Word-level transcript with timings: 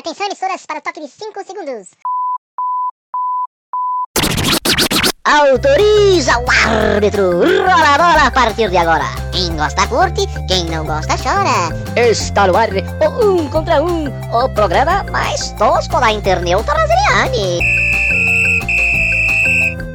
Atenção, 0.00 0.26
emissoras, 0.28 0.64
para 0.64 0.78
o 0.78 0.80
toque 0.80 0.98
de 0.98 1.08
5 1.08 1.44
segundos. 1.44 1.88
Autoriza 5.26 6.38
o 6.38 6.50
árbitro. 6.50 7.40
Rola 7.40 7.94
a 7.94 7.98
bola 7.98 8.26
a 8.28 8.30
partir 8.30 8.70
de 8.70 8.78
agora. 8.78 9.04
Quem 9.30 9.54
gosta 9.54 9.86
curte, 9.88 10.26
quem 10.48 10.64
não 10.64 10.86
gosta 10.86 11.18
chora. 11.18 11.68
Está 12.00 12.46
no 12.46 12.56
ar 12.56 12.70
o 12.70 13.30
um 13.30 13.50
contra 13.50 13.82
um, 13.82 14.06
o 14.06 14.48
programa 14.54 15.04
mais 15.12 15.52
tosco 15.58 16.00
da 16.00 16.10
internet 16.10 16.64
brasiliana. 16.64 17.60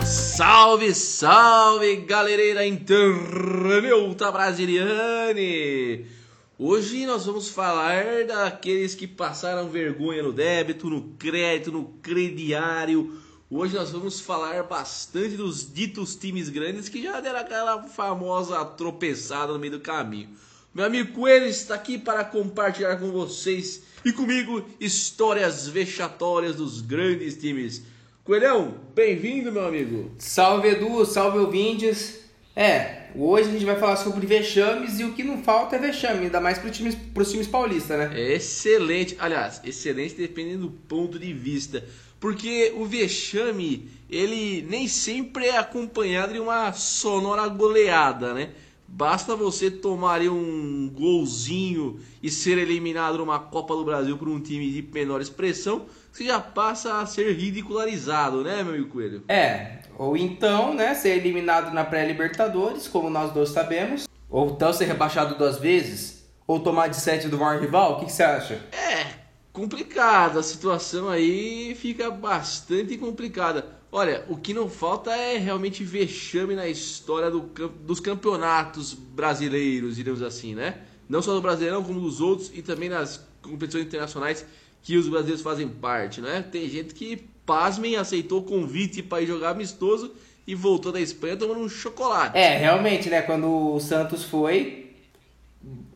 Salve, 0.06 0.94
salve, 0.94 1.96
galereira 2.06 2.64
internauta 2.64 4.32
brasiliane! 4.32 6.15
Hoje 6.58 7.06
nós 7.06 7.26
vamos 7.26 7.50
falar 7.50 8.24
daqueles 8.26 8.96
que 8.96 9.06
passaram 9.06 9.68
vergonha 9.68 10.24
no 10.24 10.32
débito, 10.32 10.90
no 10.90 11.02
crédito, 11.20 11.70
no 11.70 11.84
crediário. 12.02 13.20
Hoje 13.52 13.76
nós 13.76 13.92
vamos 13.92 14.22
falar 14.22 14.64
bastante 14.64 15.36
dos 15.36 15.70
ditos 15.74 16.16
times 16.16 16.48
grandes 16.48 16.88
que 16.88 17.04
já 17.04 17.20
deram 17.20 17.40
aquela 17.40 17.84
famosa 17.84 18.64
tropeçada 18.64 19.52
no 19.52 19.60
meio 19.60 19.74
do 19.74 19.80
caminho. 19.82 20.30
Meu 20.74 20.86
amigo 20.86 21.12
Coelho 21.12 21.46
está 21.46 21.76
aqui 21.76 21.98
para 21.98 22.24
compartilhar 22.24 22.96
com 23.02 23.12
vocês 23.12 23.84
e 24.06 24.14
comigo 24.14 24.66
histórias 24.80 25.68
vexatórias 25.68 26.56
dos 26.56 26.80
grandes 26.80 27.36
times. 27.36 27.84
Coelhão, 28.24 28.76
bem-vindo, 28.96 29.52
meu 29.52 29.66
amigo. 29.66 30.10
Salve 30.18 30.70
Edu, 30.70 31.06
salve 31.06 31.38
ouvintes. 31.38 32.22
É, 32.56 33.05
hoje 33.18 33.50
a 33.50 33.52
gente 33.52 33.66
vai 33.66 33.78
falar 33.78 33.96
sobre 33.98 34.26
vexames 34.26 35.00
e 35.00 35.04
o 35.04 35.14
que 35.14 35.24
não 35.24 35.44
falta 35.44 35.76
é 35.76 35.80
vexame, 35.80 36.26
ainda 36.26 36.42
mais 36.42 36.58
para 36.58 36.70
os 36.70 36.78
times, 36.78 36.96
pros 37.14 37.32
times 37.32 37.48
paulistas, 37.48 37.98
né? 37.98 38.34
Excelente, 38.34 39.16
aliás, 39.20 39.62
excelente 39.64 40.16
dependendo 40.16 40.68
do 40.68 40.72
ponto 40.72 41.18
de 41.18 41.34
vista. 41.34 41.84
Porque 42.20 42.74
o 42.76 42.86
vexame, 42.86 43.90
ele 44.10 44.62
nem 44.70 44.88
sempre 44.88 45.48
é 45.48 45.58
acompanhado 45.58 46.34
de 46.34 46.40
uma 46.40 46.74
sonora 46.74 47.48
goleada, 47.48 48.34
né? 48.34 48.50
Basta 48.88 49.36
você 49.36 49.70
tomar 49.70 50.22
um 50.22 50.90
golzinho 50.94 52.00
e 52.22 52.30
ser 52.30 52.58
eliminado 52.58 53.18
numa 53.18 53.40
Copa 53.40 53.76
do 53.76 53.84
Brasil 53.84 54.18
por 54.18 54.30
um 54.30 54.40
time 54.40 54.72
de 54.72 54.82
menor 54.82 55.22
expressão, 55.22 55.86
você 56.16 56.24
já 56.24 56.40
passa 56.40 57.02
a 57.02 57.06
ser 57.06 57.34
ridicularizado, 57.34 58.42
né, 58.42 58.64
meu 58.64 58.74
amigo 58.74 58.88
Coelho? 58.88 59.24
É, 59.28 59.80
ou 59.98 60.16
então, 60.16 60.74
né, 60.74 60.94
ser 60.94 61.18
eliminado 61.18 61.74
na 61.74 61.84
pré-Libertadores, 61.84 62.88
como 62.88 63.10
nós 63.10 63.34
dois 63.34 63.50
sabemos, 63.50 64.08
ou 64.30 64.52
então 64.52 64.72
ser 64.72 64.86
rebaixado 64.86 65.36
duas 65.36 65.58
vezes, 65.58 66.26
ou 66.48 66.62
tomar 66.62 66.88
de 66.88 66.96
sete 66.96 67.28
do 67.28 67.38
maior 67.38 67.60
rival, 67.60 67.94
o 67.94 68.00
que, 68.00 68.06
que 68.06 68.14
você 68.14 68.24
acha? 68.24 68.54
É, 68.72 69.08
complicado, 69.52 70.40
a 70.40 70.44
situação 70.44 71.10
aí 71.10 71.76
fica 71.76 72.10
bastante 72.10 72.98
complicada. 72.98 73.66
Olha, 73.92 74.24
o 74.30 74.38
que 74.38 74.54
não 74.54 74.70
falta 74.70 75.14
é 75.14 75.38
realmente 75.38 75.84
vexame 75.84 76.56
na 76.56 76.66
história 76.66 77.30
do, 77.30 77.42
dos 77.42 78.00
campeonatos 78.00 78.94
brasileiros, 78.94 79.98
diremos 79.98 80.22
assim, 80.22 80.56
né? 80.56 80.78
Não 81.10 81.22
só 81.22 81.34
do 81.34 81.42
Brasileirão, 81.42 81.84
como 81.84 82.00
dos 82.00 82.20
outros 82.22 82.52
e 82.54 82.62
também 82.62 82.90
nas 82.90 83.24
competições 83.42 83.86
internacionais 83.86 84.46
que 84.86 84.96
os 84.98 85.10
brasileiros 85.10 85.42
fazem 85.42 85.68
parte, 85.68 86.22
né? 86.22 86.46
Tem 86.52 86.70
gente 86.70 86.94
que, 86.94 87.18
pasmem, 87.44 87.96
aceitou 87.96 88.42
o 88.42 88.44
convite 88.44 89.02
para 89.02 89.20
ir 89.20 89.26
jogar 89.26 89.50
amistoso 89.50 90.14
e 90.46 90.54
voltou 90.54 90.92
da 90.92 91.02
Espanha 91.02 91.36
tomando 91.36 91.60
um 91.60 91.68
chocolate. 91.68 92.38
É, 92.38 92.56
realmente, 92.56 93.10
né? 93.10 93.24
Quando 93.24 93.48
o 93.48 93.80
Santos 93.80 94.24
foi, 94.24 94.92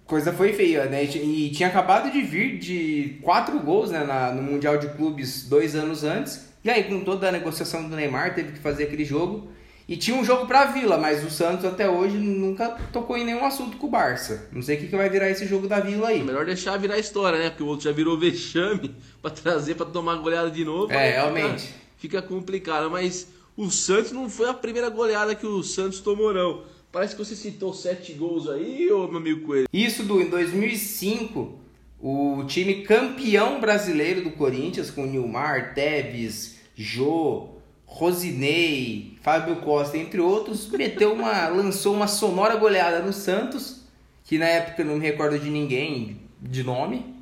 coisa 0.08 0.34
foi 0.34 0.54
feia, 0.54 0.86
né? 0.86 1.04
E 1.04 1.52
tinha 1.52 1.70
acabado 1.70 2.12
de 2.12 2.20
vir 2.24 2.58
de 2.58 3.20
quatro 3.22 3.60
gols 3.60 3.92
né, 3.92 4.04
na, 4.04 4.32
no 4.32 4.42
Mundial 4.42 4.80
de 4.80 4.88
Clubes 4.90 5.48
dois 5.48 5.76
anos 5.76 6.04
antes. 6.04 6.50
E 6.64 6.70
aí, 6.72 6.86
com 6.86 7.02
toda 7.02 7.30
a 7.30 7.32
negociação 7.32 7.88
do 7.88 7.96
Neymar, 7.96 8.34
teve 8.34 8.54
que 8.54 8.60
fazer 8.60 8.86
aquele 8.86 9.06
jogo. 9.06 9.52
E 9.90 9.98
tinha 9.98 10.16
um 10.16 10.24
jogo 10.24 10.46
pra 10.46 10.66
Vila, 10.66 11.00
mas 11.00 11.26
o 11.26 11.32
Santos 11.32 11.66
até 11.66 11.90
hoje 11.90 12.16
nunca 12.16 12.78
tocou 12.94 13.18
em 13.18 13.26
nenhum 13.26 13.44
assunto 13.44 13.76
com 13.78 13.88
o 13.88 13.90
Barça. 13.90 14.48
Não 14.52 14.62
sei 14.62 14.78
o 14.78 14.80
que, 14.80 14.88
que 14.88 14.96
vai 14.96 15.10
virar 15.10 15.32
esse 15.32 15.48
jogo 15.48 15.68
da 15.68 15.80
Vila 15.80 16.10
aí. 16.10 16.22
Melhor 16.22 16.46
deixar 16.46 16.78
virar 16.78 16.94
a 16.94 17.00
história, 17.00 17.40
né? 17.40 17.50
Porque 17.50 17.64
o 17.64 17.66
outro 17.66 17.86
já 17.86 17.92
virou 17.92 18.16
vexame 18.16 18.96
pra 19.20 19.32
trazer 19.32 19.74
pra 19.74 19.88
tomar 19.88 20.18
goleada 20.18 20.52
de 20.52 20.64
novo. 20.64 20.94
É, 20.94 21.14
realmente. 21.14 21.64
Fica, 21.64 21.74
fica 21.98 22.22
complicado, 22.22 22.88
mas 22.92 23.30
o 23.58 23.72
Santos 23.72 24.12
não 24.12 24.30
foi 24.30 24.48
a 24.48 24.54
primeira 24.54 24.90
goleada 24.92 25.34
que 25.34 25.48
o 25.48 25.64
Santos 25.64 26.02
tomou, 26.02 26.32
não. 26.32 26.62
Parece 26.92 27.16
que 27.16 27.26
você 27.26 27.36
citou 27.36 27.74
sete 27.74 28.14
gols 28.14 28.48
aí, 28.48 28.92
ô 28.92 29.08
meu 29.08 29.18
amigo 29.18 29.42
Coelho. 29.48 29.68
Isso, 29.74 30.04
do 30.04 30.22
em 30.22 30.30
2005, 30.30 31.60
o 32.00 32.44
time 32.46 32.84
campeão 32.84 33.60
brasileiro 33.60 34.22
do 34.22 34.30
Corinthians, 34.30 34.92
com 34.92 35.08
Nilmar, 35.08 35.74
Teves, 35.74 36.60
Jô, 36.76 37.59
Rosinei, 37.90 39.18
Fábio 39.22 39.58
Costa, 39.58 39.98
entre 39.98 40.22
outros, 40.22 40.70
meteu 40.70 41.12
uma, 41.12 41.48
lançou 41.50 41.94
uma 41.94 42.08
sonora 42.08 42.56
goleada 42.56 43.00
no 43.00 43.12
Santos, 43.12 43.82
que 44.24 44.38
na 44.38 44.46
época 44.46 44.84
não 44.84 44.96
me 44.98 45.06
recordo 45.06 45.40
de 45.40 45.50
ninguém 45.50 46.22
de 46.40 46.64
nome. 46.64 47.16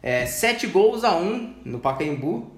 É, 0.00 0.24
sete 0.24 0.68
gols 0.68 1.02
a 1.02 1.14
um 1.16 1.54
no 1.64 1.80
Pacaembu. 1.80 2.52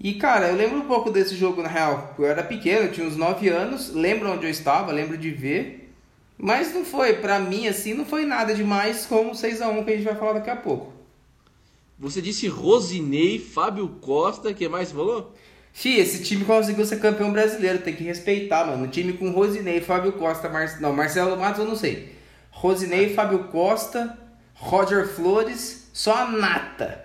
E 0.00 0.14
cara, 0.14 0.48
eu 0.48 0.56
lembro 0.56 0.78
um 0.78 0.86
pouco 0.86 1.10
desse 1.10 1.36
jogo 1.36 1.62
na 1.62 1.68
real. 1.68 2.14
Eu 2.18 2.26
era 2.26 2.42
pequeno, 2.42 2.86
eu 2.86 2.92
tinha 2.92 3.06
uns 3.06 3.16
9 3.16 3.48
anos, 3.48 3.94
lembro 3.94 4.30
onde 4.30 4.44
eu 4.44 4.50
estava, 4.50 4.92
lembro 4.92 5.16
de 5.16 5.30
ver. 5.30 5.92
Mas 6.36 6.74
não 6.74 6.84
foi, 6.84 7.14
pra 7.14 7.38
mim 7.38 7.66
assim, 7.68 7.94
não 7.94 8.04
foi 8.04 8.26
nada 8.26 8.54
demais 8.54 9.06
como 9.06 9.30
o 9.30 9.34
6 9.34 9.62
a 9.62 9.68
1 9.68 9.84
que 9.84 9.90
a 9.90 9.96
gente 9.96 10.04
vai 10.04 10.16
falar 10.16 10.34
daqui 10.34 10.50
a 10.50 10.56
pouco. 10.56 10.92
Você 11.98 12.20
disse 12.20 12.46
Rosinei, 12.48 13.38
Fábio 13.38 13.88
Costa, 14.00 14.52
que 14.52 14.68
mais 14.68 14.92
falou? 14.92 15.32
Fih, 15.72 15.98
esse 15.98 16.24
time 16.24 16.44
conseguiu 16.44 16.84
ser 16.84 16.98
campeão 16.98 17.32
brasileiro, 17.32 17.78
tem 17.78 17.94
que 17.94 18.04
respeitar, 18.04 18.66
mano. 18.66 18.84
O 18.84 18.88
time 18.88 19.12
com 19.12 19.30
Rosinei, 19.30 19.80
Fábio 19.80 20.12
Costa, 20.12 20.48
Mar... 20.48 20.80
não, 20.80 20.92
Marcelo 20.92 21.36
Matos 21.36 21.60
eu 21.60 21.66
não 21.66 21.76
sei. 21.76 22.16
Rosinei, 22.50 23.14
Fábio 23.14 23.44
Costa, 23.44 24.18
Roger 24.54 25.06
Flores, 25.06 25.88
só 25.92 26.14
a 26.14 26.30
nata. 26.30 27.04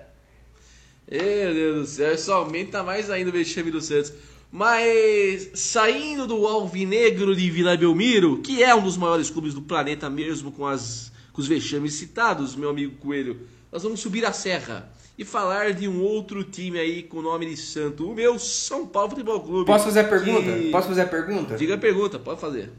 Meu 1.09 1.53
Deus 1.53 1.79
do 1.79 1.85
céu, 1.85 2.13
isso 2.16 2.31
aumenta 2.31 2.81
mais 2.81 3.09
ainda 3.12 3.29
o 3.29 3.34
vexame 3.34 3.69
do 3.69 3.81
Santos. 3.81 4.13
Mas 4.51 5.50
saindo 5.56 6.28
do 6.28 6.45
Alvinegro 6.47 7.35
de 7.35 7.50
Vila 7.50 7.75
Belmiro, 7.75 8.40
que 8.41 8.63
é 8.63 8.74
um 8.74 8.84
dos 8.84 8.97
maiores 8.97 9.30
clubes 9.30 9.53
do 9.53 9.62
planeta 9.62 10.09
mesmo 10.09 10.51
com, 10.51 10.66
as, 10.66 11.12
com 11.31 11.41
os 11.41 11.47
vexames 11.47 11.95
citados, 11.95 12.56
meu 12.56 12.69
amigo 12.69 12.95
Coelho, 12.97 13.47
nós 13.72 13.81
vamos 13.81 14.00
subir 14.00 14.24
a 14.25 14.31
serra 14.31 14.92
e 15.18 15.24
falar 15.24 15.74
de 15.74 15.88
um 15.88 16.01
outro 16.01 16.44
time 16.44 16.79
aí 16.79 17.03
com 17.03 17.18
o 17.18 17.22
nome 17.22 17.46
de 17.46 17.57
santo, 17.57 18.09
o 18.09 18.16
meu 18.16 18.40
São 18.40 18.88
Paulo 18.88 19.12
Futebol 19.12 19.40
Clube. 19.41 19.66
Posso 19.66 19.85
fazer 19.85 20.01
a 20.01 20.03
pergunta? 20.06 20.51
Que... 20.51 20.72
Posso 20.72 20.88
fazer 20.88 21.01
a 21.01 21.07
pergunta? 21.07 21.56
Diga 21.56 21.75
a 21.75 21.78
pergunta, 21.78 22.18
pode 22.18 22.41
fazer. 22.41 22.72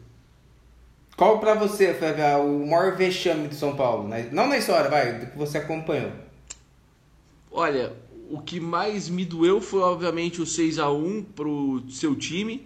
Qual 1.16 1.38
pra 1.38 1.54
você, 1.54 1.94
Flávia, 1.94 2.38
o 2.38 2.66
maior 2.66 2.96
vexame 2.96 3.46
do 3.46 3.54
São 3.54 3.76
Paulo? 3.76 4.08
Não 4.32 4.48
na 4.48 4.58
história, 4.58 4.90
vai, 4.90 5.20
do 5.20 5.26
que 5.26 5.38
você 5.38 5.58
acompanhou. 5.58 6.10
Olha, 7.52 7.92
o 8.28 8.40
que 8.40 8.58
mais 8.58 9.08
me 9.08 9.24
doeu 9.24 9.60
foi 9.60 9.80
obviamente 9.80 10.42
o 10.42 10.46
6 10.46 10.80
a 10.80 10.90
1 10.90 11.22
pro 11.22 11.84
seu 11.88 12.16
time 12.16 12.64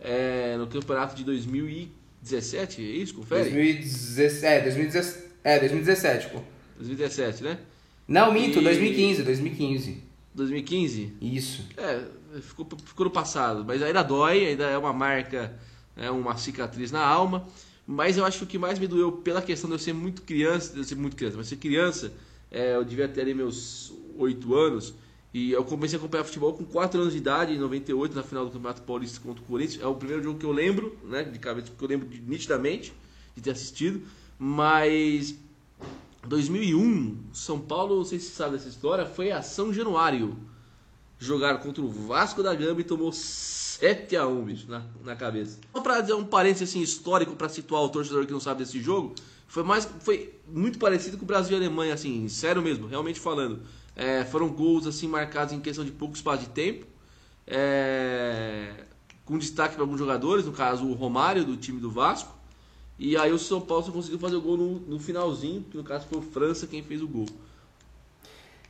é, 0.00 0.56
no 0.56 0.66
campeonato 0.66 1.14
de 1.14 1.22
2017, 1.22 2.82
é 2.82 2.84
isso? 2.84 3.14
Confere? 3.14 3.44
2017, 3.44 4.44
é, 4.44 4.60
2017, 4.60 5.24
é, 5.44 5.58
2017, 5.60 6.30
pô. 6.30 6.40
2017, 6.78 7.44
né? 7.44 7.58
Não, 8.06 8.32
minto, 8.32 8.58
e... 8.58 8.64
2015, 8.64 9.22
2015. 9.22 10.02
2015? 10.34 11.12
Isso. 11.20 11.68
É, 11.76 12.04
ficou, 12.40 12.66
ficou 12.84 13.04
no 13.04 13.10
passado, 13.10 13.64
mas 13.64 13.82
ainda 13.82 14.02
dói, 14.02 14.46
ainda 14.46 14.64
é 14.64 14.76
uma 14.76 14.92
marca, 14.92 15.58
é 15.96 16.10
uma 16.10 16.36
cicatriz 16.36 16.90
na 16.90 17.04
alma. 17.04 17.46
Mas 17.86 18.16
eu 18.16 18.24
acho 18.24 18.38
que 18.38 18.44
o 18.44 18.46
que 18.46 18.58
mais 18.58 18.78
me 18.78 18.86
doeu 18.86 19.12
pela 19.12 19.42
questão 19.42 19.68
de 19.68 19.74
eu 19.74 19.78
ser 19.78 19.92
muito 19.92 20.22
criança, 20.22 20.72
de 20.72 20.78
eu 20.78 20.84
ser 20.84 20.94
muito 20.94 21.16
criança, 21.16 21.36
mas 21.36 21.48
ser 21.48 21.56
criança, 21.56 22.12
é, 22.50 22.74
eu 22.74 22.84
devia 22.84 23.06
ter 23.06 23.20
ali 23.20 23.34
meus 23.34 23.92
8 24.16 24.54
anos, 24.54 24.94
e 25.34 25.50
eu 25.50 25.64
comecei 25.64 25.98
a 25.98 26.00
acompanhar 26.00 26.22
futebol 26.24 26.54
com 26.54 26.64
4 26.64 27.00
anos 27.00 27.12
de 27.12 27.18
idade, 27.18 27.52
em 27.52 27.58
98, 27.58 28.14
na 28.14 28.22
final 28.22 28.44
do 28.46 28.52
Campeonato 28.52 28.82
Paulista 28.82 29.20
contra 29.20 29.42
o 29.42 29.46
Corinthians. 29.46 29.82
É 29.82 29.86
o 29.86 29.94
primeiro 29.94 30.22
jogo 30.22 30.38
que 30.38 30.46
eu 30.46 30.52
lembro, 30.52 30.96
né, 31.02 31.24
de 31.24 31.38
cabeça, 31.40 31.72
que 31.76 31.84
eu 31.84 31.88
lembro 31.88 32.08
de, 32.08 32.20
nitidamente 32.20 32.92
de 33.34 33.42
ter 33.42 33.50
assistido. 33.50 34.02
Mas 34.38 35.34
2001, 36.26 37.30
São 37.32 37.60
Paulo, 37.60 37.96
não 37.96 38.04
sei 38.04 38.18
se 38.18 38.30
sabe 38.30 38.52
dessa 38.52 38.68
história, 38.68 39.06
foi 39.06 39.30
a 39.30 39.42
São 39.42 39.72
Januário. 39.72 40.36
Jogaram 41.18 41.58
contra 41.58 41.82
o 41.82 41.88
Vasco 41.88 42.42
da 42.42 42.54
Gama 42.54 42.80
e 42.80 42.84
tomou 42.84 43.12
7 43.12 44.16
a 44.16 44.26
1 44.26 44.44
bicho, 44.44 44.70
na, 44.70 44.82
na 45.02 45.16
cabeça. 45.16 45.58
Só 45.72 45.80
pra 45.80 46.00
dizer 46.00 46.14
um 46.14 46.24
parênteses 46.24 46.70
assim, 46.70 46.80
histórico 46.80 47.36
para 47.36 47.48
situar 47.48 47.82
o 47.82 47.88
torcedor 47.88 48.26
que 48.26 48.32
não 48.32 48.40
sabe 48.40 48.64
desse 48.64 48.80
jogo, 48.80 49.14
foi, 49.46 49.62
mais, 49.62 49.88
foi 50.00 50.34
muito 50.48 50.78
parecido 50.78 51.16
com 51.16 51.24
o 51.24 51.26
Brasil 51.26 51.56
e 51.56 51.60
Alemanha, 51.60 51.94
assim, 51.94 52.28
sério 52.28 52.60
mesmo, 52.60 52.86
realmente 52.86 53.20
falando. 53.20 53.62
É, 53.94 54.24
foram 54.24 54.48
gols 54.48 54.86
assim 54.86 55.06
marcados 55.06 55.54
em 55.54 55.60
questão 55.60 55.84
de 55.84 55.92
pouco 55.92 56.16
espaço 56.16 56.42
de 56.42 56.48
tempo. 56.48 56.86
É, 57.46 58.84
com 59.24 59.38
destaque 59.38 59.74
para 59.74 59.84
alguns 59.84 59.98
jogadores, 59.98 60.44
no 60.44 60.52
caso 60.52 60.86
o 60.86 60.94
Romário 60.94 61.44
do 61.44 61.56
time 61.56 61.80
do 61.80 61.90
Vasco. 61.90 62.34
E 62.98 63.16
aí 63.16 63.32
o 63.32 63.38
São 63.38 63.60
Paulo 63.60 63.84
só 63.84 63.90
conseguiu 63.92 64.18
fazer 64.18 64.36
o 64.36 64.40
gol 64.40 64.56
no, 64.56 64.80
no 64.80 64.98
finalzinho, 65.00 65.64
que 65.70 65.76
no 65.76 65.82
caso 65.84 66.06
foi 66.08 66.18
o 66.18 66.22
França 66.22 66.66
quem 66.66 66.82
fez 66.82 67.02
o 67.02 67.08
gol. 67.08 67.26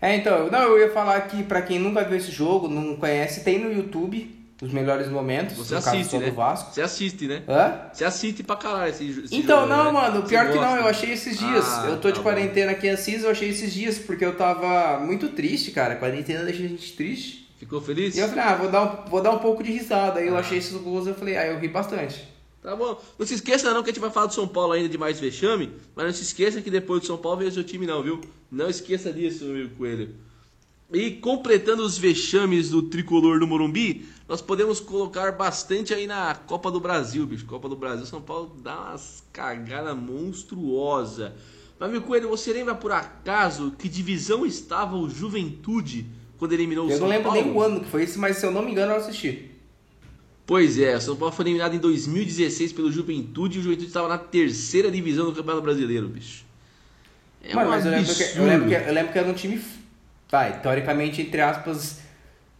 É, 0.00 0.16
então, 0.16 0.50
não, 0.50 0.62
eu 0.62 0.78
ia 0.78 0.90
falar 0.90 1.20
que 1.22 1.42
pra 1.42 1.62
quem 1.62 1.78
nunca 1.78 2.04
viu 2.04 2.16
esse 2.16 2.30
jogo, 2.30 2.68
não 2.68 2.96
conhece, 2.96 3.42
tem 3.44 3.58
no 3.58 3.72
YouTube 3.72 4.42
os 4.62 4.72
melhores 4.72 5.08
momentos. 5.08 5.56
Você 5.56 5.74
assiste, 5.74 6.16
né? 6.16 6.30
Você 6.30 6.80
assiste, 6.80 7.26
né? 7.26 7.42
Hã? 7.48 7.88
Você 7.92 8.04
assiste 8.04 8.42
pra 8.42 8.56
caralho 8.56 8.90
esse, 8.90 9.08
esse 9.08 9.36
Então, 9.36 9.62
jogo, 9.62 9.68
não, 9.68 9.84
né? 9.86 9.90
mano, 9.92 10.22
Você 10.22 10.28
pior 10.28 10.46
que 10.48 10.54
não, 10.54 10.62
gosta. 10.62 10.78
eu 10.78 10.86
achei 10.86 11.12
esses 11.12 11.38
dias. 11.38 11.64
Ah, 11.66 11.86
eu 11.88 12.00
tô 12.00 12.10
de 12.10 12.18
tá 12.18 12.22
quarentena 12.22 12.72
aqui 12.72 12.86
em 12.86 12.90
Assis, 12.90 13.24
eu 13.24 13.30
achei 13.30 13.50
esses 13.50 13.72
dias, 13.72 13.98
porque 13.98 14.24
eu 14.24 14.36
tava 14.36 15.00
muito 15.00 15.28
triste, 15.28 15.70
cara. 15.70 15.96
Quarentena 15.96 16.44
deixa 16.44 16.62
a 16.62 16.68
gente 16.68 16.92
triste. 16.92 17.48
Ficou 17.58 17.80
feliz? 17.80 18.16
E 18.16 18.20
eu 18.20 18.28
falei, 18.28 18.44
ah, 18.44 18.54
vou 18.56 18.70
dar 18.70 18.82
um, 18.82 19.10
vou 19.10 19.22
dar 19.22 19.30
um 19.32 19.38
pouco 19.38 19.62
de 19.62 19.72
risada. 19.72 20.18
Ah. 20.18 20.22
Aí 20.22 20.28
eu 20.28 20.36
achei 20.36 20.58
esses 20.58 20.76
gols, 20.76 21.06
eu 21.06 21.14
falei, 21.14 21.36
ah, 21.36 21.46
eu 21.46 21.58
ri 21.58 21.68
bastante. 21.68 22.26
Tá 22.64 22.74
bom. 22.74 22.98
Não 23.18 23.26
se 23.26 23.34
esqueça 23.34 23.74
não 23.74 23.82
que 23.82 23.90
a 23.90 23.92
gente 23.92 24.00
vai 24.00 24.10
falar 24.10 24.28
do 24.28 24.32
São 24.32 24.48
Paulo 24.48 24.72
ainda 24.72 24.88
de 24.88 24.96
mais 24.96 25.20
vexame, 25.20 25.70
mas 25.94 26.06
não 26.06 26.12
se 26.14 26.22
esqueça 26.22 26.62
que 26.62 26.70
depois 26.70 27.02
do 27.02 27.06
São 27.06 27.18
Paulo 27.18 27.40
vem 27.40 27.48
o 27.48 27.52
seu 27.52 27.62
time 27.62 27.86
não, 27.86 28.02
viu? 28.02 28.22
Não 28.50 28.70
esqueça 28.70 29.12
disso, 29.12 29.44
meu 29.44 29.68
Coelho. 29.68 30.14
E 30.90 31.10
completando 31.10 31.82
os 31.82 31.98
vexames 31.98 32.70
do 32.70 32.80
tricolor 32.80 33.38
do 33.38 33.46
Morumbi, 33.46 34.06
nós 34.26 34.40
podemos 34.40 34.80
colocar 34.80 35.32
bastante 35.32 35.92
aí 35.92 36.06
na 36.06 36.34
Copa 36.34 36.70
do 36.70 36.80
Brasil, 36.80 37.26
bicho. 37.26 37.44
Copa 37.44 37.68
do 37.68 37.76
Brasil, 37.76 38.06
São 38.06 38.22
Paulo 38.22 38.56
dá 38.62 38.80
umas 38.80 39.22
cagadas 39.30 39.94
monstruosa. 39.94 41.34
Mas, 41.78 41.90
meu 41.90 42.00
Coelho, 42.00 42.30
você 42.30 42.50
lembra 42.50 42.74
por 42.74 42.92
acaso 42.92 43.74
que 43.78 43.90
divisão 43.90 44.46
estava 44.46 44.96
o 44.96 45.10
Juventude 45.10 46.06
quando 46.38 46.54
eliminou 46.54 46.86
o 46.86 46.90
Eu 46.90 46.96
São 46.96 47.08
não 47.08 47.14
lembro 47.14 47.30
Paulo? 47.30 47.44
nem 47.44 47.54
o 47.54 47.60
ano 47.60 47.80
que 47.80 47.90
foi 47.90 48.04
isso, 48.04 48.18
mas 48.18 48.38
se 48.38 48.46
eu 48.46 48.50
não 48.50 48.62
me 48.62 48.70
engano, 48.70 48.92
eu 48.92 48.96
assisti. 48.96 49.50
Pois 50.46 50.78
é, 50.78 50.94
o 50.96 51.00
São 51.00 51.16
Paulo 51.16 51.34
foi 51.34 51.44
eliminado 51.46 51.74
em 51.74 51.78
2016 51.78 52.72
pelo 52.72 52.92
Juventude 52.92 53.56
e 53.56 53.60
o 53.60 53.62
Juventude 53.62 53.88
estava 53.88 54.08
na 54.08 54.18
terceira 54.18 54.90
divisão 54.90 55.24
do 55.26 55.32
Campeonato 55.32 55.62
Brasileiro, 55.62 56.06
bicho. 56.08 56.44
É 57.42 57.54
Mano, 57.54 57.68
um 57.68 57.70
mas 57.70 57.84
eu 57.84 57.90
lembro, 57.90 58.14
que, 58.14 58.22
eu, 58.22 58.44
lembro 58.44 58.68
que, 58.68 58.74
eu 58.74 58.92
lembro 58.92 59.12
que 59.12 59.18
era 59.18 59.28
um 59.28 59.34
time. 59.34 59.60
Vai, 60.30 60.60
teoricamente, 60.60 61.22
entre 61.22 61.40
aspas. 61.40 62.02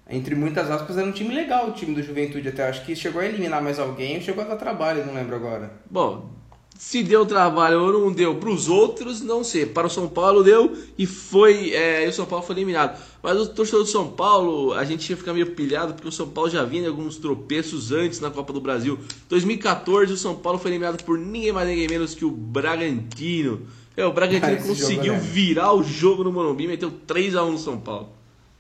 Entre 0.09 0.35
muitas 0.35 0.71
aspas, 0.71 0.99
era 0.99 1.07
um 1.07 1.13
time 1.13 1.35
legal 1.35 1.69
o 1.69 1.73
time 1.73 1.95
do 1.95 2.03
Juventude 2.03 2.49
até. 2.49 2.69
Acho 2.69 2.85
que 2.85 2.95
chegou 2.95 3.23
a 3.23 3.27
eliminar 3.27 3.63
mais 3.63 3.79
alguém 3.79 4.17
ou 4.17 4.23
chegou 4.23 4.45
a 4.45 4.47
dar 4.47 4.57
trabalho, 4.57 5.05
não 5.07 5.15
lembro 5.15 5.35
agora. 5.35 5.71
Bom, 5.91 6.31
se 6.77 7.03
deu 7.03 7.25
trabalho 7.25 7.81
ou 7.81 7.93
não 7.93 8.13
deu 8.13 8.35
para 8.35 8.51
os 8.51 8.69
outros, 8.69 9.21
não 9.23 9.43
sei. 9.45 9.65
Para 9.65 9.87
o 9.87 9.91
São 9.91 10.09
Paulo 10.09 10.43
deu 10.43 10.77
e 10.99 11.07
foi. 11.07 11.71
É, 11.73 12.05
e 12.05 12.09
o 12.09 12.13
São 12.13 12.27
Paulo 12.27 12.45
foi 12.45 12.55
eliminado. 12.57 13.01
Mas 13.23 13.39
o 13.41 13.47
torcedor 13.49 13.85
do 13.85 13.89
São 13.89 14.09
Paulo, 14.11 14.75
a 14.75 14.85
gente 14.85 15.09
ia 15.09 15.17
ficar 15.17 15.33
meio 15.33 15.53
pilhado 15.53 15.95
porque 15.95 16.09
o 16.09 16.13
São 16.13 16.29
Paulo 16.29 16.51
já 16.51 16.63
vinha 16.65 16.89
alguns 16.89 17.17
tropeços 17.17 17.91
antes 17.91 18.21
na 18.21 18.31
Copa 18.31 18.53
do 18.53 18.61
Brasil. 18.61 18.99
2014, 19.31 20.13
o 20.13 20.17
São 20.17 20.35
Paulo 20.35 20.59
foi 20.59 20.71
eliminado 20.73 21.03
por 21.05 21.17
ninguém 21.19 21.53
mais 21.53 21.67
ninguém 21.69 21.89
menos 21.89 22.15
que 22.15 22.25
o 22.25 22.31
Bragantino. 22.31 23.63
É, 23.97 24.05
o 24.05 24.13
Bragantino 24.13 24.47
Ah, 24.47 24.53
esse 24.55 24.67
jogo 24.67 24.81
conseguiu 24.81 25.13
lembro. 25.15 25.29
virar 25.29 25.73
o 25.73 25.83
jogo 25.83 26.25
no 26.25 26.33
Morumbi 26.33 26.65
e 26.65 26.69
meteu 26.69 26.91
3x1 27.07 27.51
no 27.53 27.59
São 27.59 27.79
Paulo. 27.79 28.09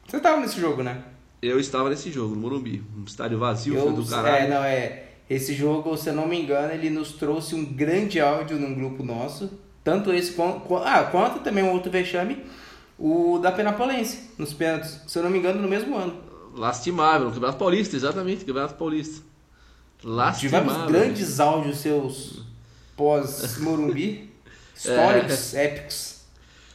Você 0.06 0.20
tava 0.20 0.40
nesse 0.40 0.60
jogo, 0.60 0.82
né? 0.82 1.02
Eu 1.43 1.58
estava 1.60 1.90
nesse 1.90 2.10
jogo, 2.10 2.34
no 2.34 2.40
Morumbi. 2.40 2.82
Um 2.96 3.05
estádio 3.05 3.38
vazio, 3.38 3.75
foi 3.78 3.88
Eu, 3.88 3.93
do 3.93 4.06
caralho. 4.06 4.44
é, 4.46 4.49
não, 4.49 4.64
é. 4.64 5.08
Esse 5.29 5.55
jogo, 5.55 5.97
se 5.97 6.11
eu 6.11 6.15
não 6.15 6.29
me 6.29 6.41
engano, 6.41 6.73
ele 6.73 6.91
nos 6.91 7.12
trouxe 7.12 7.55
um 7.55 7.65
grande 7.65 8.21
áudio 8.21 8.59
num 8.59 8.75
grupo 8.75 9.03
nosso. 9.03 9.50
Tanto 9.82 10.12
esse 10.12 10.32
quanto. 10.32 10.76
Ah, 10.76 11.05
quanto 11.05 11.41
também 11.41 11.65
um 11.65 11.73
outro 11.73 11.91
vexame, 11.91 12.44
o 12.99 13.38
da 13.38 13.53
Penapolense, 13.53 14.31
nos 14.38 14.53
pênaltis. 14.53 15.00
Se 15.06 15.19
eu 15.19 15.23
não 15.23 15.31
me 15.31 15.38
engano, 15.38 15.61
no 15.61 15.69
mesmo 15.69 15.97
ano. 15.97 16.17
Lastimável, 16.55 17.26
no 17.26 17.32
Campeonato 17.32 17.59
Paulista, 17.59 17.97
exatamente, 17.97 18.44
Campeonato 18.44 18.75
Paulista. 18.75 19.25
Lastimável. 20.03 20.69
Tivemos 20.71 20.91
grandes 20.93 21.41
áudios 21.41 21.79
seus 21.79 22.43
pós-Morumbi. 22.97 24.31
Históricos, 24.77 25.55
É. 25.55 25.65
épicos. 25.65 26.20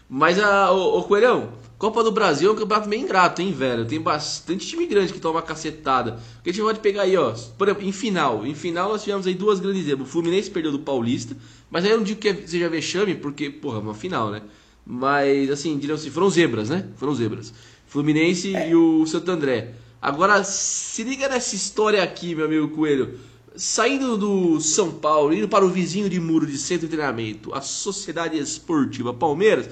Mas, 0.10 0.40
a, 0.40 0.72
o, 0.72 1.04
Coelhão, 1.04 1.50
Copa 1.80 2.04
do 2.04 2.12
Brasil 2.12 2.50
é 2.50 2.52
um 2.52 2.58
campeonato 2.58 2.90
meio 2.90 3.04
ingrato, 3.04 3.42
hein, 3.42 3.54
velho? 3.54 3.86
Tem 3.86 4.02
bastante 4.02 4.68
time 4.68 4.86
grande 4.86 5.14
que 5.14 5.20
toma 5.20 5.42
cacetada. 5.42 6.20
Porque 6.36 6.50
a 6.50 6.54
gente 6.54 6.62
pode 6.62 6.80
pegar 6.81 7.04
aí, 7.04 7.16
ó, 7.16 7.34
por 7.58 7.70
exemplo, 7.70 7.88
em 7.88 7.92
final. 7.94 8.46
Em 8.46 8.54
final 8.54 8.90
nós 8.90 9.02
tivemos 9.02 9.26
aí 9.26 9.34
duas 9.34 9.62
grandes 9.62 9.86
zebras. 9.86 10.06
O 10.06 10.12
Fluminense 10.12 10.52
perdeu 10.52 10.74
do 10.74 10.80
Paulista, 10.80 11.38
mas 11.72 11.86
aí 11.86 11.92
eu 11.92 11.98
não 11.98 12.04
digo 12.04 12.20
que 12.20 12.46
seja 12.46 12.68
vexame, 12.68 13.16
porque, 13.16 13.50
porra, 13.50 13.78
é 13.78 13.80
uma 13.80 13.94
final, 13.94 14.30
né? 14.30 14.42
Mas, 14.86 15.50
assim, 15.50 15.78
dirão 15.78 15.96
assim, 15.96 16.10
foram 16.10 16.30
zebras, 16.30 16.70
né? 16.70 16.86
Foram 16.98 17.16
zebras. 17.16 17.54
Fluminense 17.88 18.52
e 18.52 18.76
o 18.76 19.06
Santo 19.06 19.31
André. 19.31 19.74
Agora, 20.02 20.44
se 20.44 21.02
liga 21.06 21.30
nessa 21.30 21.56
história 21.56 22.04
aqui, 22.04 22.36
meu 22.36 22.44
amigo 22.44 22.68
Coelho. 22.76 23.18
Saindo 23.56 24.18
do 24.18 24.60
São 24.60 24.92
Paulo, 24.92 25.34
indo 25.34 25.48
para 25.48 25.64
o 25.66 25.70
vizinho 25.70 26.10
de 26.10 26.20
muro 26.20 26.46
de 26.46 26.58
centro 26.58 26.88
de 26.88 26.94
treinamento, 26.94 27.54
a 27.54 27.62
Sociedade 27.62 28.38
Esportiva 28.38 29.14
Palmeiras, 29.14 29.70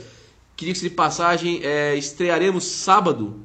que 0.58 0.66
diga 0.66 0.80
de 0.80 0.90
passagem, 0.90 1.62
é, 1.64 1.96
estrearemos 1.96 2.66
sábado. 2.66 3.36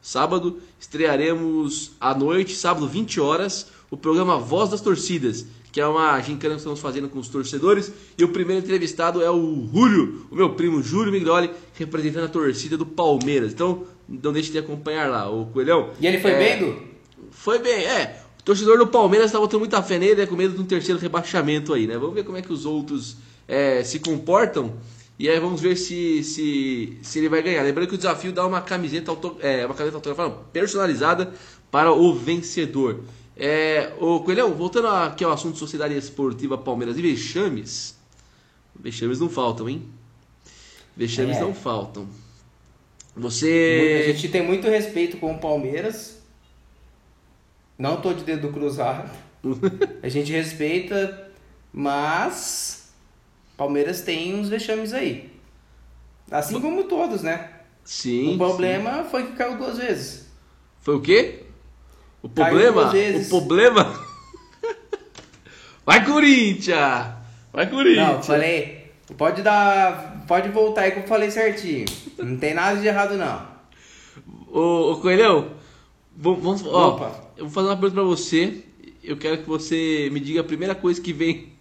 Sábado, 0.00 0.58
estrearemos 0.80 1.92
à 2.00 2.14
noite, 2.14 2.56
sábado, 2.56 2.88
20 2.88 3.20
horas, 3.20 3.68
o 3.90 3.96
programa 3.96 4.38
Voz 4.38 4.70
das 4.70 4.80
Torcidas, 4.80 5.46
que 5.70 5.80
é 5.80 5.86
uma 5.86 6.18
gincana 6.20 6.54
que 6.54 6.60
estamos 6.60 6.80
fazendo 6.80 7.08
com 7.08 7.18
os 7.18 7.28
torcedores. 7.28 7.92
E 8.18 8.24
o 8.24 8.28
primeiro 8.28 8.64
entrevistado 8.64 9.22
é 9.22 9.30
o 9.30 9.68
Júlio, 9.72 10.26
o 10.30 10.34
meu 10.34 10.50
primo 10.54 10.82
Júlio 10.82 11.12
Migroli, 11.12 11.50
representando 11.74 12.24
a 12.24 12.28
torcida 12.28 12.76
do 12.76 12.86
Palmeiras. 12.86 13.52
Então, 13.52 13.84
não 14.08 14.32
deixe 14.32 14.50
de 14.50 14.58
acompanhar 14.58 15.08
lá, 15.10 15.30
o 15.30 15.46
Coelhão. 15.46 15.90
E 16.00 16.06
ele 16.06 16.18
foi 16.20 16.32
É, 16.32 16.38
bem, 16.38 16.58
Du? 16.58 16.82
foi 17.30 17.58
bem, 17.58 17.84
é. 17.84 18.22
O 18.40 18.42
torcedor 18.42 18.78
do 18.78 18.86
Palmeiras 18.88 19.30
tá 19.30 19.38
botando 19.38 19.60
muita 19.60 19.80
fé 19.82 19.98
nele, 19.98 20.22
é 20.22 20.26
com 20.26 20.34
medo 20.34 20.54
de 20.54 20.60
um 20.60 20.64
terceiro 20.66 20.98
rebaixamento 21.00 21.72
aí, 21.72 21.86
né? 21.86 21.96
Vamos 21.96 22.14
ver 22.14 22.24
como 22.24 22.36
é 22.38 22.42
que 22.42 22.52
os 22.52 22.66
outros 22.66 23.16
é, 23.46 23.84
se 23.84 24.00
comportam. 24.00 24.74
E 25.18 25.28
aí 25.28 25.38
vamos 25.38 25.60
ver 25.60 25.76
se, 25.76 26.22
se, 26.24 26.98
se 27.02 27.18
ele 27.18 27.28
vai 27.28 27.42
ganhar. 27.42 27.62
Lembrando 27.62 27.88
que 27.88 27.94
o 27.94 27.98
desafio 27.98 28.32
dá 28.32 28.46
uma 28.46 28.60
camiseta, 28.60 29.10
auto, 29.10 29.36
é, 29.40 29.64
uma 29.64 29.74
camiseta 29.74 29.96
autografada, 29.98 30.34
personalizada 30.52 31.32
para 31.70 31.92
o 31.92 32.14
vencedor. 32.14 33.00
É, 33.36 33.92
ô 34.00 34.20
Coelhão, 34.20 34.52
voltando 34.54 34.88
aqui 34.88 35.22
ao 35.24 35.32
assunto 35.32 35.58
Sociedade 35.58 35.96
Esportiva 35.96 36.58
Palmeiras 36.58 36.98
e 36.98 37.02
vexames. 37.02 37.96
Vexames 38.78 39.20
não 39.20 39.28
faltam, 39.28 39.68
hein? 39.68 39.82
Vexames 40.96 41.36
É. 41.36 41.40
não 41.40 41.54
faltam. 41.54 42.08
A 43.16 43.20
Você. 43.20 44.12
gente 44.12 44.28
tem 44.28 44.42
muito 44.44 44.66
respeito 44.68 45.18
com 45.18 45.32
o 45.32 45.38
Palmeiras. 45.38 46.20
Não 47.78 48.00
tô 48.00 48.12
de 48.12 48.24
dedo 48.24 48.48
cruzado. 48.50 49.10
A 50.02 50.08
gente 50.08 50.30
respeita, 50.32 51.30
mas 51.72 52.81
Palmeiras 53.62 54.00
tem 54.00 54.34
uns 54.34 54.48
vexames 54.48 54.92
aí. 54.92 55.30
Assim 56.30 56.60
como 56.60 56.82
todos, 56.84 57.22
né? 57.22 57.48
Sim. 57.84 58.34
o 58.34 58.38
problema 58.38 59.04
foi 59.04 59.26
que 59.26 59.32
caiu 59.36 59.56
duas 59.56 59.78
vezes. 59.78 60.20
sim. 60.20 60.26
Foi 60.80 60.96
o 60.96 61.00
quê? 61.00 61.44
O 62.22 62.28
problema? 62.28 62.88
O 62.90 63.28
problema? 63.28 64.04
Vai, 65.86 66.04
Corinthians! 66.04 67.06
Vai, 67.52 67.66
Não, 67.66 67.72
Corinthians! 67.72 68.26
falei. 68.26 68.92
Pode 69.16 69.42
dar. 69.42 70.24
Pode 70.26 70.48
voltar 70.48 70.82
aí 70.82 70.92
que 70.92 70.98
eu 71.00 71.06
falei 71.06 71.30
certinho. 71.30 71.84
Não 72.18 72.36
tem 72.36 72.54
nada 72.54 72.80
de 72.80 72.86
errado, 72.86 73.16
não. 73.16 73.46
Ô, 74.48 74.92
ô 74.92 74.96
Coelhão, 75.00 75.52
vamos, 76.16 76.42
vamos- 76.42 76.66
ó, 76.66 76.90
Opa. 76.96 77.32
eu 77.36 77.44
vou 77.46 77.52
fazer 77.52 77.68
uma 77.68 77.76
pergunta 77.76 77.94
pra 78.00 78.04
você. 78.04 78.64
Eu 79.02 79.16
quero 79.16 79.38
que 79.38 79.48
você 79.48 80.08
me 80.12 80.18
diga 80.20 80.40
a 80.40 80.44
primeira 80.44 80.74
coisa 80.74 81.00
que 81.00 81.12
vem 81.12 81.51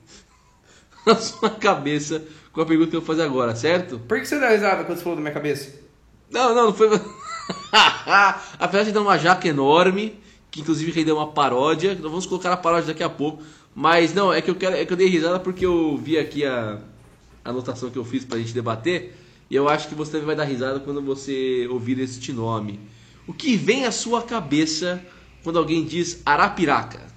na 1.06 1.16
sua 1.16 1.50
cabeça 1.50 2.24
com 2.52 2.62
a 2.62 2.66
pergunta 2.66 2.90
que 2.90 2.96
eu 2.96 3.02
vou 3.02 3.08
fazer 3.08 3.24
agora, 3.24 3.56
certo? 3.56 4.00
Por 4.00 4.20
que 4.20 4.26
você 4.26 4.40
deu 4.40 4.50
risada 4.50 4.84
quando 4.84 4.98
você 4.98 5.04
falou 5.04 5.16
da 5.16 5.22
minha 5.22 5.34
cabeça? 5.34 5.80
Não, 6.30 6.54
não, 6.54 6.66
não 6.68 6.74
foi. 6.74 6.90
Apesar 8.60 8.84
de 8.84 8.92
dar 8.92 9.02
uma 9.02 9.18
jaca 9.18 9.48
enorme, 9.48 10.20
que 10.50 10.62
inclusive 10.62 10.92
rendeu 10.92 11.16
uma 11.16 11.32
paródia, 11.32 11.94
nós 11.94 12.12
vamos 12.12 12.26
colocar 12.26 12.52
a 12.52 12.58
paródia 12.58 12.88
daqui 12.88 13.04
a 13.04 13.10
pouco. 13.10 13.42
Mas 13.74 14.14
não, 14.14 14.34
é 14.34 14.42
que 14.42 14.52
eu 14.52 14.56
quero, 14.56 14.76
é 14.76 14.86
que 14.86 14.92
eu 14.92 14.98
dei 14.98 15.08
risada 15.08 15.40
porque 15.40 15.66
eu 15.66 15.98
vi 15.98 16.18
aqui 16.18 16.46
a, 16.46 16.80
a 17.44 17.50
anotação 17.50 17.90
que 17.90 17.98
eu 17.98 18.04
fiz 18.04 18.26
pra 18.26 18.38
gente 18.38 18.54
debater. 18.54 19.18
E 19.50 19.56
eu 19.56 19.68
acho 19.68 19.88
que 19.88 19.96
você 19.96 20.12
também 20.12 20.28
vai 20.28 20.36
dar 20.36 20.44
risada 20.44 20.80
quando 20.80 21.02
você 21.02 21.68
ouvir 21.70 22.00
este 22.00 22.34
nome. 22.34 22.80
O 23.28 23.34
que 23.34 23.56
vem 23.56 23.86
à 23.86 23.92
sua 23.92 24.22
cabeça 24.22 25.02
quando 25.44 25.60
alguém 25.60 25.86
diz 25.86 26.22
Arapiraca? 26.26 27.08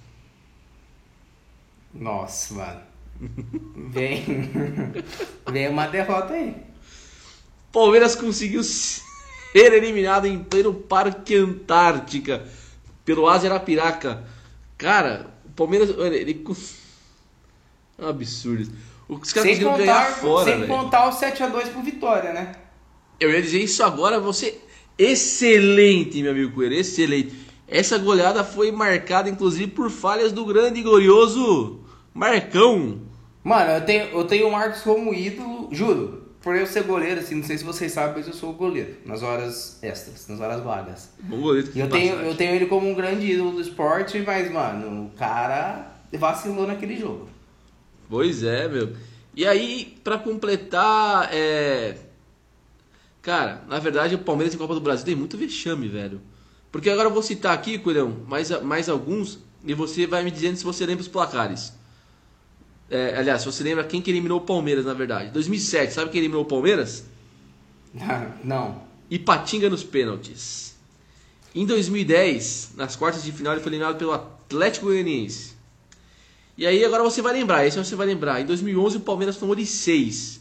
Nossa, 1.93 2.55
mano. 2.55 2.94
Vem. 3.91 4.25
Vem 5.51 5.69
uma 5.69 5.87
derrota 5.87 6.35
aí. 6.35 6.57
Palmeiras 7.73 8.15
conseguiu 8.15 8.63
ser 8.63 9.73
eliminado 9.73 10.27
em 10.27 10.39
pleno 10.39 10.75
Parque 10.75 11.37
Antártica 11.37 12.45
pelo 13.05 13.29
Asa 13.29 13.49
Arapiraca. 13.49 14.25
Cara, 14.79 15.35
o 15.45 15.51
Palmeiras. 15.51 15.91
olha, 15.97 16.15
Ele. 16.15 16.45
É 17.99 18.05
um 18.05 18.09
absurdo. 18.09 18.73
Os 19.09 19.33
caras 19.33 19.51
Sem 19.51 19.65
conseguiram 19.65 19.77
ganhar 19.77 20.07
contar, 20.07 20.21
fora, 20.21 20.57
sem 20.57 20.67
contar 20.67 21.09
o 21.09 21.13
7x2 21.13 21.69
pro 21.69 21.83
Vitória, 21.83 22.33
né? 22.33 22.53
Eu 23.21 23.31
ia 23.31 23.43
dizer 23.43 23.61
isso 23.61 23.83
agora, 23.83 24.19
você. 24.19 24.59
Excelente, 24.97 26.23
meu 26.23 26.31
amigo 26.31 26.53
Coelho, 26.55 26.75
excelente. 26.75 27.35
Essa 27.67 27.99
goleada 27.99 28.45
foi 28.45 28.71
marcada, 28.71 29.29
inclusive, 29.29 29.67
por 29.69 29.91
falhas 29.91 30.31
do 30.31 30.45
grande 30.45 30.81
e 30.81 30.83
glorioso 30.83 31.81
Marcão. 32.13 33.01
Mano, 33.45 33.73
eu 33.73 33.81
tenho, 33.83 34.05
eu 34.07 34.25
tenho 34.25 34.49
o 34.49 34.53
Marcos 34.53 34.81
como 34.81 35.13
ídolo, 35.13 35.69
juro. 35.71 36.25
por 36.41 36.57
eu 36.57 36.67
ser 36.67 36.83
goleiro, 36.85 37.21
assim, 37.21 37.35
não 37.35 37.45
sei 37.45 37.59
se 37.59 37.65
vocês 37.65 37.93
sabem, 37.93 38.15
mas 38.17 38.27
eu 38.27 38.33
sou 38.33 38.55
goleiro. 38.55 38.97
Nas 39.05 39.23
horas 39.23 39.79
extras, 39.83 40.27
nas 40.29 40.41
horas 40.41 40.63
vagas. 40.63 41.11
Bom 41.21 41.41
goleiro. 41.41 41.71
E 41.75 41.79
eu 41.81 41.89
tenho, 41.89 42.15
eu 42.17 42.35
tenho 42.35 42.55
ele 42.55 42.67
como 42.67 42.89
um 42.89 42.95
grande 42.95 43.31
ídolo 43.31 43.53
do 43.53 43.61
esporte, 43.61 44.19
mas, 44.27 44.51
mano, 44.51 45.07
o 45.07 45.11
cara 45.11 45.95
vacilou 46.11 46.67
naquele 46.67 46.97
jogo. 46.97 47.29
Pois 48.09 48.43
é, 48.43 48.67
meu. 48.67 48.95
E 49.37 49.47
aí, 49.47 49.99
pra 50.03 50.17
completar, 50.17 51.29
é. 51.31 51.97
Cara, 53.21 53.63
na 53.69 53.79
verdade, 53.79 54.15
o 54.15 54.19
Palmeiras 54.19 54.55
em 54.55 54.59
Copa 54.59 54.75
do 54.75 54.81
Brasil 54.81 55.05
tem 55.05 55.15
muito 55.15 55.37
vexame, 55.37 55.89
velho. 55.89 56.21
Porque 56.73 56.89
agora 56.89 57.09
eu 57.09 57.13
vou 57.13 57.23
citar 57.23 57.53
aqui, 57.53 57.79
Coelhão, 57.79 58.23
mais, 58.27 58.51
mais 58.63 58.89
alguns, 58.89 59.39
e 59.65 59.75
você 59.75 60.07
vai 60.07 60.23
me 60.23 60.31
dizendo 60.31 60.57
se 60.57 60.65
você 60.65 60.87
lembra 60.87 61.03
os 61.03 61.09
placares. 61.09 61.73
É, 62.91 63.17
aliás, 63.17 63.41
se 63.41 63.47
você 63.47 63.65
lembra 63.65 63.85
quem 63.85 64.03
que 64.03 64.11
eliminou 64.11 64.39
o 64.39 64.43
Palmeiras, 64.43 64.85
na 64.85 64.95
verdade. 64.95 65.31
2007, 65.31 65.93
sabe 65.93 66.11
quem 66.11 66.21
eliminou 66.21 66.43
o 66.43 66.47
Palmeiras? 66.47 67.05
Não. 68.43 68.83
Ipatinga 69.11 69.71
nos 69.71 69.85
pênaltis. 69.85 70.77
Em 71.55 71.65
2010, 71.65 72.73
nas 72.77 72.97
quartas 72.97 73.23
de 73.23 73.31
final, 73.33 73.53
ele 73.53 73.63
foi 73.63 73.71
eliminado 73.71 73.97
pelo 73.97 74.13
Atlético 74.13 74.87
Goianiense. 74.87 75.55
E 76.57 76.67
aí 76.67 76.85
agora 76.85 77.03
você 77.03 77.21
vai 77.23 77.33
lembrar, 77.33 77.67
esse 77.67 77.77
você 77.77 77.97
vai 77.97 78.07
lembrar. 78.07 78.41
Em 78.41 78.47
2011 78.47 78.99
o 78.99 79.01
Palmeiras 79.01 79.37
tomou 79.37 79.55
de 79.55 79.67
6 79.67 80.41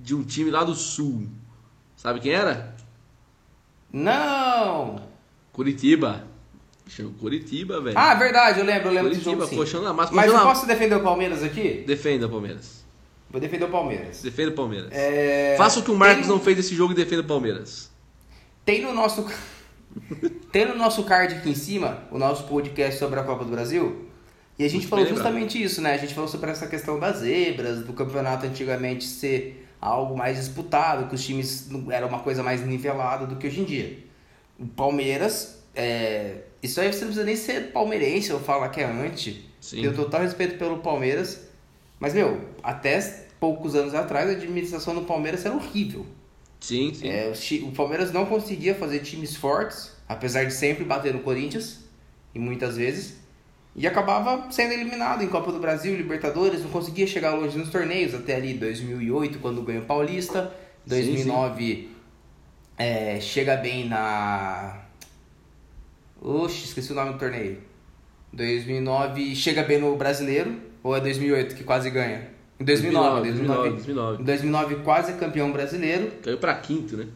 de 0.00 0.14
um 0.14 0.22
time 0.22 0.50
lá 0.50 0.64
do 0.64 0.74
Sul. 0.74 1.28
Sabe 1.96 2.20
quem 2.20 2.32
era? 2.32 2.74
Não! 3.92 5.00
Curitiba. 5.52 6.26
Chama 6.86 7.10
Curitiba, 7.18 7.80
velho. 7.80 7.98
Ah, 7.98 8.14
verdade, 8.14 8.60
eu 8.60 8.64
lembro, 8.66 8.88
eu 8.88 8.92
lembro 8.92 9.10
desse 9.10 9.22
Curitiba, 9.22 9.42
jogo 9.46 9.50
sim. 9.50 9.56
colchão 9.56 9.82
na 9.82 9.92
massa. 9.92 10.12
Mas 10.12 10.26
eu 10.26 10.34
na- 10.34 10.42
posso 10.42 10.66
defender 10.66 10.94
o 10.96 11.02
Palmeiras 11.02 11.42
aqui? 11.42 11.84
Defenda 11.86 12.26
o 12.26 12.30
Palmeiras. 12.30 12.84
Vou 13.30 13.40
defender 13.40 13.64
o 13.64 13.68
Palmeiras. 13.68 14.22
Defenda 14.22 14.50
o 14.50 14.54
Palmeiras. 14.54 14.88
É, 14.92 15.54
Faça 15.58 15.80
o 15.80 15.82
que 15.82 15.90
o 15.90 15.96
Marcos 15.96 16.26
tem- 16.26 16.28
não 16.28 16.38
fez 16.40 16.56
desse 16.56 16.74
jogo 16.74 16.92
e 16.92 16.96
defenda 16.96 17.22
o 17.22 17.26
Palmeiras. 17.26 17.90
Tem 18.64 18.82
no 18.82 18.92
nosso 18.94 19.26
tem 20.52 20.66
no 20.68 20.76
nosso 20.76 21.02
card 21.04 21.34
aqui 21.34 21.50
em 21.50 21.54
cima 21.54 22.02
o 22.10 22.18
nosso 22.18 22.44
podcast 22.44 22.98
sobre 22.98 23.18
a 23.18 23.22
Copa 23.24 23.44
do 23.44 23.50
Brasil. 23.50 24.08
E 24.58 24.64
a 24.64 24.68
gente 24.68 24.82
Muito 24.82 24.90
falou 24.90 25.06
justamente 25.06 25.60
isso, 25.60 25.80
né? 25.80 25.94
A 25.94 25.96
gente 25.96 26.14
falou 26.14 26.28
sobre 26.28 26.50
essa 26.50 26.66
questão 26.68 27.00
das 27.00 27.16
zebras, 27.18 27.84
do 27.84 27.92
campeonato 27.92 28.46
antigamente 28.46 29.04
ser 29.04 29.66
algo 29.80 30.16
mais 30.16 30.36
disputado, 30.36 31.08
que 31.08 31.14
os 31.16 31.24
times 31.24 31.68
era 31.90 32.06
uma 32.06 32.20
coisa 32.20 32.42
mais 32.42 32.64
nivelada 32.64 33.26
do 33.26 33.34
que 33.36 33.48
hoje 33.48 33.60
em 33.60 33.64
dia. 33.64 33.98
O 34.58 34.66
Palmeiras, 34.66 35.60
é... 35.74 36.42
isso 36.64 36.80
aí 36.80 36.92
você 36.92 37.00
não 37.00 37.08
precisa 37.08 37.24
nem 37.24 37.36
ser 37.36 37.72
palmeirense 37.72 38.32
ou 38.32 38.40
falar 38.40 38.68
que 38.70 38.80
é 38.80 38.84
anti. 38.84 39.48
Sim. 39.60 39.82
Tenho 39.82 39.94
total 39.94 40.22
respeito 40.22 40.58
pelo 40.58 40.78
Palmeiras. 40.78 41.48
Mas, 42.00 42.14
meu, 42.14 42.40
até 42.62 43.00
poucos 43.38 43.74
anos 43.74 43.94
atrás 43.94 44.28
a 44.28 44.32
administração 44.32 44.94
do 44.94 45.02
Palmeiras 45.02 45.44
era 45.44 45.54
horrível. 45.54 46.06
Sim, 46.60 46.92
sim. 46.94 47.08
É, 47.08 47.32
o 47.62 47.72
Palmeiras 47.72 48.10
não 48.10 48.24
conseguia 48.24 48.74
fazer 48.74 49.00
times 49.00 49.36
fortes, 49.36 49.92
apesar 50.08 50.44
de 50.44 50.54
sempre 50.54 50.84
bater 50.84 51.12
no 51.12 51.20
Corinthians, 51.20 51.80
e 52.34 52.38
muitas 52.38 52.76
vezes, 52.78 53.18
e 53.76 53.86
acabava 53.86 54.50
sendo 54.50 54.72
eliminado 54.72 55.22
em 55.22 55.28
Copa 55.28 55.52
do 55.52 55.58
Brasil, 55.58 55.94
Libertadores, 55.94 56.62
não 56.62 56.70
conseguia 56.70 57.06
chegar 57.06 57.34
longe 57.34 57.58
nos 57.58 57.68
torneios, 57.68 58.14
até 58.14 58.36
ali 58.36 58.54
2008, 58.54 59.38
quando 59.40 59.60
ganhou 59.62 59.82
o 59.82 59.86
Paulista, 59.86 60.54
2009 60.86 61.90
é, 62.78 63.20
chega 63.20 63.56
bem 63.56 63.88
na... 63.88 64.83
Oxe, 66.24 66.64
esqueci 66.64 66.90
o 66.90 66.94
nome 66.94 67.12
do 67.12 67.18
torneio. 67.18 67.58
2009 68.32 69.34
chega 69.36 69.62
bem 69.62 69.78
no 69.78 69.94
Brasileiro, 69.96 70.56
ou 70.82 70.96
é 70.96 71.00
2008 71.00 71.54
que 71.54 71.62
quase 71.64 71.90
ganha? 71.90 72.28
Em 72.58 72.64
2009, 72.64 73.28
2009, 73.30 73.70
2009. 73.70 74.22
Em 74.22 74.24
2009 74.24 74.74
quase 74.76 75.12
é 75.12 75.14
campeão 75.16 75.52
brasileiro. 75.52 76.10
Caiu 76.22 76.38
pra 76.38 76.54
quinto, 76.54 76.96
né? 76.96 77.06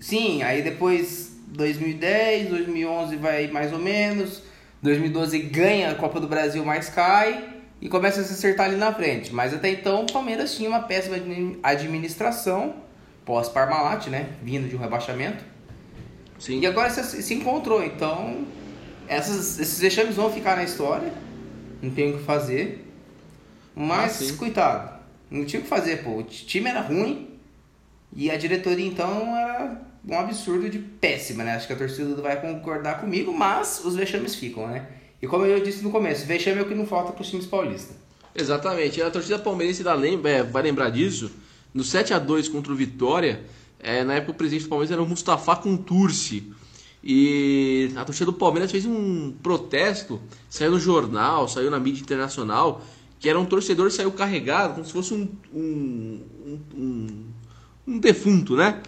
Sim, 0.00 0.42
aí 0.42 0.62
depois 0.62 1.36
2010, 1.48 2.48
2011 2.48 3.16
vai 3.16 3.46
mais 3.48 3.72
ou 3.72 3.78
menos, 3.78 4.42
2012 4.82 5.38
ganha 5.40 5.90
a 5.90 5.94
Copa 5.94 6.18
do 6.20 6.26
Brasil, 6.26 6.64
mas 6.64 6.88
cai 6.88 7.52
e 7.80 7.88
começa 7.88 8.20
a 8.20 8.24
se 8.24 8.32
acertar 8.32 8.66
ali 8.66 8.76
na 8.76 8.92
frente. 8.94 9.32
Mas 9.34 9.52
até 9.52 9.68
então 9.70 10.02
o 10.04 10.12
Palmeiras 10.12 10.54
tinha 10.56 10.68
uma 10.68 10.80
péssima 10.80 11.16
admi- 11.16 11.58
administração, 11.62 12.76
pós 13.24 13.48
Parmalat, 13.48 14.08
né, 14.08 14.30
vindo 14.42 14.68
de 14.68 14.74
um 14.76 14.78
rebaixamento. 14.78 15.44
Sim. 16.38 16.60
E 16.60 16.66
agora 16.66 16.90
se, 16.90 17.22
se 17.22 17.34
encontrou, 17.34 17.82
então 17.82 18.46
essas, 19.08 19.58
esses 19.58 19.78
vexames 19.80 20.16
vão 20.16 20.30
ficar 20.32 20.56
na 20.56 20.64
história, 20.64 21.12
não 21.82 21.90
tem 21.90 22.14
o 22.14 22.18
que 22.18 22.24
fazer. 22.24 22.80
Mas, 23.74 24.12
Ah, 24.12 24.24
sim. 24.24 24.36
coitado, 24.36 24.98
não 25.30 25.44
tinha 25.44 25.60
o 25.60 25.62
que 25.62 25.68
fazer, 25.68 26.02
pô. 26.04 26.18
O 26.18 26.22
time 26.22 26.68
era 26.70 26.80
ruim 26.80 27.28
e 28.14 28.30
a 28.30 28.36
diretoria, 28.36 28.86
então, 28.86 29.36
era 29.36 29.82
um 30.06 30.18
absurdo 30.18 30.68
de 30.70 30.78
péssima, 30.78 31.42
né? 31.42 31.54
Acho 31.54 31.66
que 31.66 31.72
a 31.72 31.76
torcida 31.76 32.14
vai 32.22 32.40
concordar 32.40 33.00
comigo, 33.00 33.32
mas 33.32 33.82
os 33.84 33.96
vexames 33.96 34.34
ficam, 34.36 34.68
né? 34.68 34.86
E 35.20 35.26
como 35.26 35.44
eu 35.46 35.60
disse 35.62 35.82
no 35.82 35.90
começo, 35.90 36.26
vexame 36.26 36.60
é 36.60 36.62
o 36.62 36.66
que 36.68 36.74
não 36.74 36.86
falta 36.86 37.12
para 37.12 37.22
os 37.22 37.28
times 37.30 37.46
paulistas. 37.46 37.96
Exatamente. 38.34 39.00
A 39.00 39.10
torcida 39.10 39.38
palmeirense 39.38 39.82
lembra, 39.82 40.30
é, 40.30 40.42
vai 40.42 40.62
lembrar 40.62 40.90
disso. 40.90 41.30
No 41.72 41.82
7 41.82 42.12
a 42.14 42.18
2 42.18 42.48
contra 42.48 42.72
o 42.72 42.76
Vitória, 42.76 43.42
é, 43.84 44.02
na 44.02 44.14
época 44.14 44.32
o 44.32 44.34
presidente 44.34 44.64
do 44.64 44.70
Palmeiras 44.70 44.90
era 44.90 45.02
o 45.02 45.06
Mustafa 45.06 45.54
Contursi. 45.56 46.50
E 47.02 47.90
a 47.96 48.04
torcida 48.04 48.24
do 48.24 48.32
Palmeiras 48.32 48.70
fez 48.70 48.86
um 48.86 49.32
protesto, 49.42 50.20
saiu 50.48 50.70
no 50.70 50.80
jornal, 50.80 51.46
saiu 51.46 51.70
na 51.70 51.78
mídia 51.78 52.00
internacional, 52.00 52.82
que 53.20 53.28
era 53.28 53.38
um 53.38 53.44
torcedor 53.44 53.88
que 53.88 53.92
saiu 53.92 54.10
carregado, 54.10 54.72
como 54.74 54.86
se 54.86 54.92
fosse 54.92 55.12
um, 55.12 55.28
um, 55.52 56.20
um, 56.74 57.06
um, 57.86 57.98
defunto, 57.98 58.56
né? 58.56 58.80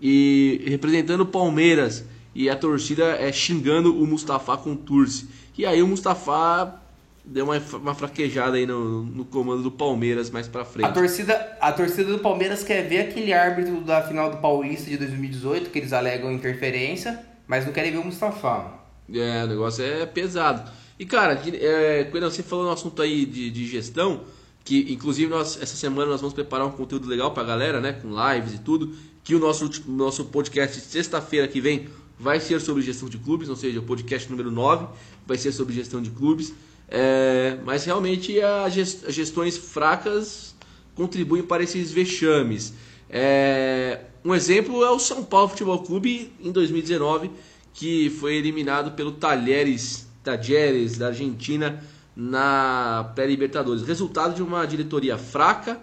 E 0.00 0.62
representando 0.66 1.22
o 1.22 1.26
Palmeiras. 1.26 2.04
E 2.32 2.48
a 2.48 2.54
torcida 2.54 3.16
é, 3.16 3.32
xingando 3.32 4.00
o 4.00 4.06
Mustafa 4.06 4.56
Contursi. 4.56 5.28
E 5.58 5.66
aí 5.66 5.82
o 5.82 5.88
Mustafa 5.88 6.80
deu 7.26 7.44
uma, 7.44 7.58
uma 7.58 7.94
fraquejada 7.94 8.56
aí 8.56 8.66
no, 8.66 9.02
no 9.02 9.24
comando 9.24 9.62
do 9.62 9.70
Palmeiras 9.70 10.30
mais 10.30 10.46
pra 10.46 10.64
frente. 10.64 10.86
A 10.86 10.92
torcida, 10.92 11.56
a 11.60 11.72
torcida 11.72 12.12
do 12.12 12.20
Palmeiras 12.20 12.62
quer 12.62 12.82
ver 12.82 13.00
aquele 13.00 13.32
árbitro 13.32 13.80
da 13.80 14.02
final 14.02 14.30
do 14.30 14.36
Paulista 14.36 14.88
de 14.88 14.96
2018, 14.96 15.70
que 15.70 15.78
eles 15.78 15.92
alegam 15.92 16.32
interferência, 16.32 17.20
mas 17.46 17.66
não 17.66 17.72
querem 17.72 17.90
ver 17.90 17.98
o 17.98 18.04
Mustafa. 18.04 18.72
É, 19.12 19.44
o 19.44 19.46
negócio 19.48 19.84
é 19.84 20.06
pesado. 20.06 20.70
E 20.98 21.04
cara, 21.04 21.40
é, 21.52 22.04
Coelho, 22.04 22.30
você 22.30 22.42
falou 22.42 22.64
no 22.64 22.70
assunto 22.70 23.02
aí 23.02 23.26
de, 23.26 23.50
de 23.50 23.66
gestão, 23.66 24.22
que 24.64 24.92
inclusive 24.92 25.28
nós, 25.28 25.60
essa 25.60 25.76
semana 25.76 26.10
nós 26.10 26.20
vamos 26.20 26.34
preparar 26.34 26.66
um 26.66 26.72
conteúdo 26.72 27.08
legal 27.08 27.32
pra 27.32 27.42
galera, 27.42 27.80
né? 27.80 27.92
Com 27.92 28.08
lives 28.08 28.54
e 28.54 28.58
tudo. 28.58 28.94
Que 29.22 29.34
o 29.34 29.40
nosso, 29.40 29.68
nosso 29.88 30.24
podcast 30.26 30.80
sexta-feira 30.80 31.48
que 31.48 31.60
vem 31.60 31.88
vai 32.18 32.40
ser 32.40 32.60
sobre 32.60 32.82
gestão 32.82 33.08
de 33.08 33.18
clubes, 33.18 33.48
ou 33.48 33.56
seja, 33.56 33.80
o 33.80 33.82
podcast 33.82 34.30
número 34.30 34.50
9 34.50 34.86
vai 35.26 35.36
ser 35.36 35.52
sobre 35.52 35.74
gestão 35.74 36.00
de 36.00 36.10
clubes. 36.10 36.54
É, 36.88 37.58
mas 37.64 37.84
realmente 37.84 38.40
as 38.40 38.72
gestões 38.72 39.56
fracas 39.56 40.54
contribuem 40.94 41.42
para 41.42 41.62
esses 41.62 41.90
vexames. 41.90 42.72
É, 43.08 44.00
um 44.24 44.34
exemplo 44.34 44.84
é 44.84 44.90
o 44.90 44.98
São 44.98 45.24
Paulo 45.24 45.48
Futebol 45.48 45.78
Clube 45.80 46.32
em 46.40 46.50
2019, 46.50 47.30
que 47.74 48.10
foi 48.10 48.36
eliminado 48.36 48.92
pelo 48.92 49.12
Talheres, 49.12 50.08
Talheres 50.22 50.96
da 50.96 51.08
Argentina 51.08 51.82
na 52.14 53.12
pré-Libertadores. 53.14 53.82
Resultado 53.82 54.34
de 54.34 54.42
uma 54.42 54.64
diretoria 54.64 55.18
fraca, 55.18 55.78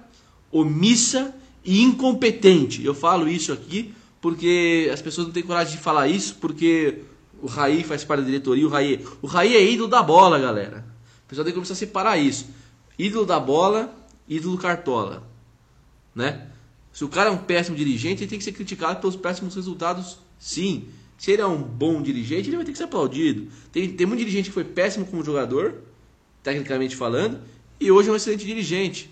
omissa 0.52 1.34
e 1.64 1.82
incompetente. 1.82 2.84
Eu 2.84 2.94
falo 2.94 3.28
isso 3.28 3.54
aqui 3.54 3.94
porque 4.20 4.90
as 4.92 5.02
pessoas 5.02 5.28
não 5.28 5.34
têm 5.34 5.44
coragem 5.44 5.76
de 5.76 5.84
falar 5.84 6.08
isso, 6.08 6.38
porque 6.40 7.00
o 7.42 7.46
Raí 7.46 7.84
faz 7.84 8.06
parte 8.06 8.22
da 8.22 8.28
diretoria, 8.28 8.66
o 8.66 8.70
Raí, 8.70 9.06
o 9.22 9.28
Raí 9.28 9.54
é 9.54 9.62
ídolo 9.62 9.90
da 9.90 10.02
bola, 10.02 10.40
galera. 10.40 10.93
Pessoal 11.34 11.46
tem 11.46 11.52
que 11.52 11.56
começar 11.56 11.74
a 11.74 11.78
separar 11.78 12.18
isso. 12.18 12.46
Ídolo 12.98 13.26
da 13.26 13.40
bola, 13.40 13.92
ídolo 14.28 14.56
cartola, 14.56 15.28
né? 16.14 16.48
Se 16.92 17.04
o 17.04 17.10
cara 17.10 17.30
é 17.30 17.34
um 17.34 17.38
péssimo 17.38 17.76
dirigente, 17.76 18.22
ele 18.22 18.30
tem 18.30 18.38
que 18.38 18.46
ser 18.46 18.52
criticado 18.52 19.02
pelos 19.02 19.16
péssimos 19.16 19.56
resultados, 19.56 20.20
sim. 20.38 20.86
Se 21.18 21.32
ele 21.32 21.42
é 21.42 21.46
um 21.48 21.58
bom 21.58 22.04
dirigente, 22.04 22.50
ele 22.50 22.58
vai 22.58 22.66
ter 22.66 22.72
que 22.72 22.78
ser 22.78 22.84
aplaudido. 22.84 23.48
Tem, 23.72 23.90
tem 23.90 24.06
muito 24.06 24.20
dirigente 24.20 24.50
que 24.50 24.54
foi 24.54 24.64
péssimo 24.64 25.08
como 25.08 25.24
jogador, 25.24 25.82
tecnicamente 26.44 26.96
falando, 26.96 27.40
e 27.80 27.92
hoje 27.92 28.10
é 28.10 28.12
um 28.12 28.16
excelente 28.16 28.46
dirigente. 28.46 29.10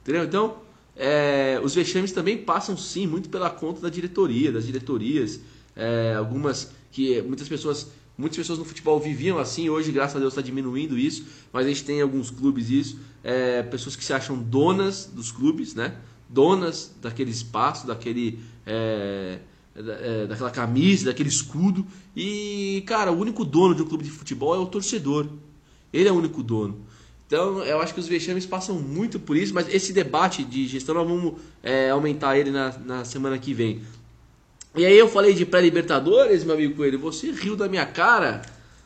Entendeu? 0.00 0.24
Então, 0.24 0.56
é, 0.96 1.60
os 1.62 1.76
vexames 1.76 2.10
também 2.10 2.38
passam 2.38 2.76
sim 2.76 3.06
muito 3.06 3.28
pela 3.28 3.48
conta 3.48 3.80
da 3.80 3.88
diretoria, 3.88 4.50
das 4.50 4.66
diretorias. 4.66 5.38
É, 5.76 6.14
algumas 6.18 6.72
que 6.90 7.22
muitas 7.22 7.48
pessoas, 7.48 7.86
muitas 8.22 8.38
pessoas 8.38 8.58
no 8.58 8.64
futebol 8.64 8.98
viviam 8.98 9.38
assim, 9.38 9.68
hoje 9.68 9.90
graças 9.92 10.16
a 10.16 10.18
Deus 10.18 10.32
está 10.32 10.40
diminuindo 10.40 10.96
isso, 10.98 11.26
mas 11.52 11.66
a 11.66 11.68
gente 11.68 11.84
tem 11.84 11.98
em 11.98 12.02
alguns 12.02 12.30
clubes 12.30 12.70
isso, 12.70 12.98
é, 13.22 13.62
pessoas 13.62 13.96
que 13.96 14.04
se 14.04 14.12
acham 14.12 14.38
donas 14.38 15.10
dos 15.12 15.30
clubes, 15.30 15.74
né? 15.74 15.96
Donas 16.28 16.94
daquele 17.02 17.30
espaço, 17.30 17.86
daquele 17.86 18.38
é, 18.64 19.40
é, 19.74 20.26
daquela 20.26 20.50
camisa, 20.50 21.06
daquele 21.06 21.28
escudo. 21.28 21.86
E, 22.16 22.82
cara, 22.86 23.10
o 23.10 23.18
único 23.18 23.44
dono 23.44 23.74
de 23.74 23.82
um 23.82 23.86
clube 23.86 24.04
de 24.04 24.10
futebol 24.10 24.54
é 24.54 24.58
o 24.58 24.66
torcedor. 24.66 25.26
Ele 25.92 26.08
é 26.08 26.12
o 26.12 26.14
único 26.14 26.42
dono. 26.42 26.80
Então, 27.26 27.62
eu 27.64 27.80
acho 27.80 27.94
que 27.94 28.00
os 28.00 28.06
vexames 28.06 28.44
passam 28.44 28.78
muito 28.78 29.18
por 29.18 29.36
isso, 29.36 29.54
mas 29.54 29.66
esse 29.72 29.92
debate 29.92 30.44
de 30.44 30.66
gestão 30.66 30.94
nós 30.94 31.08
vamos 31.08 31.34
é, 31.62 31.90
aumentar 31.90 32.38
ele 32.38 32.50
na, 32.50 32.78
na 32.78 33.04
semana 33.04 33.38
que 33.38 33.54
vem. 33.54 33.80
E 34.74 34.86
aí 34.86 34.98
eu 34.98 35.06
falei 35.06 35.34
de 35.34 35.44
pré-libertadores, 35.44 36.44
meu 36.44 36.54
amigo 36.54 36.76
Coelho, 36.76 36.98
você 36.98 37.30
riu 37.30 37.54
da 37.54 37.68
minha 37.68 37.84
cara, 37.84 38.40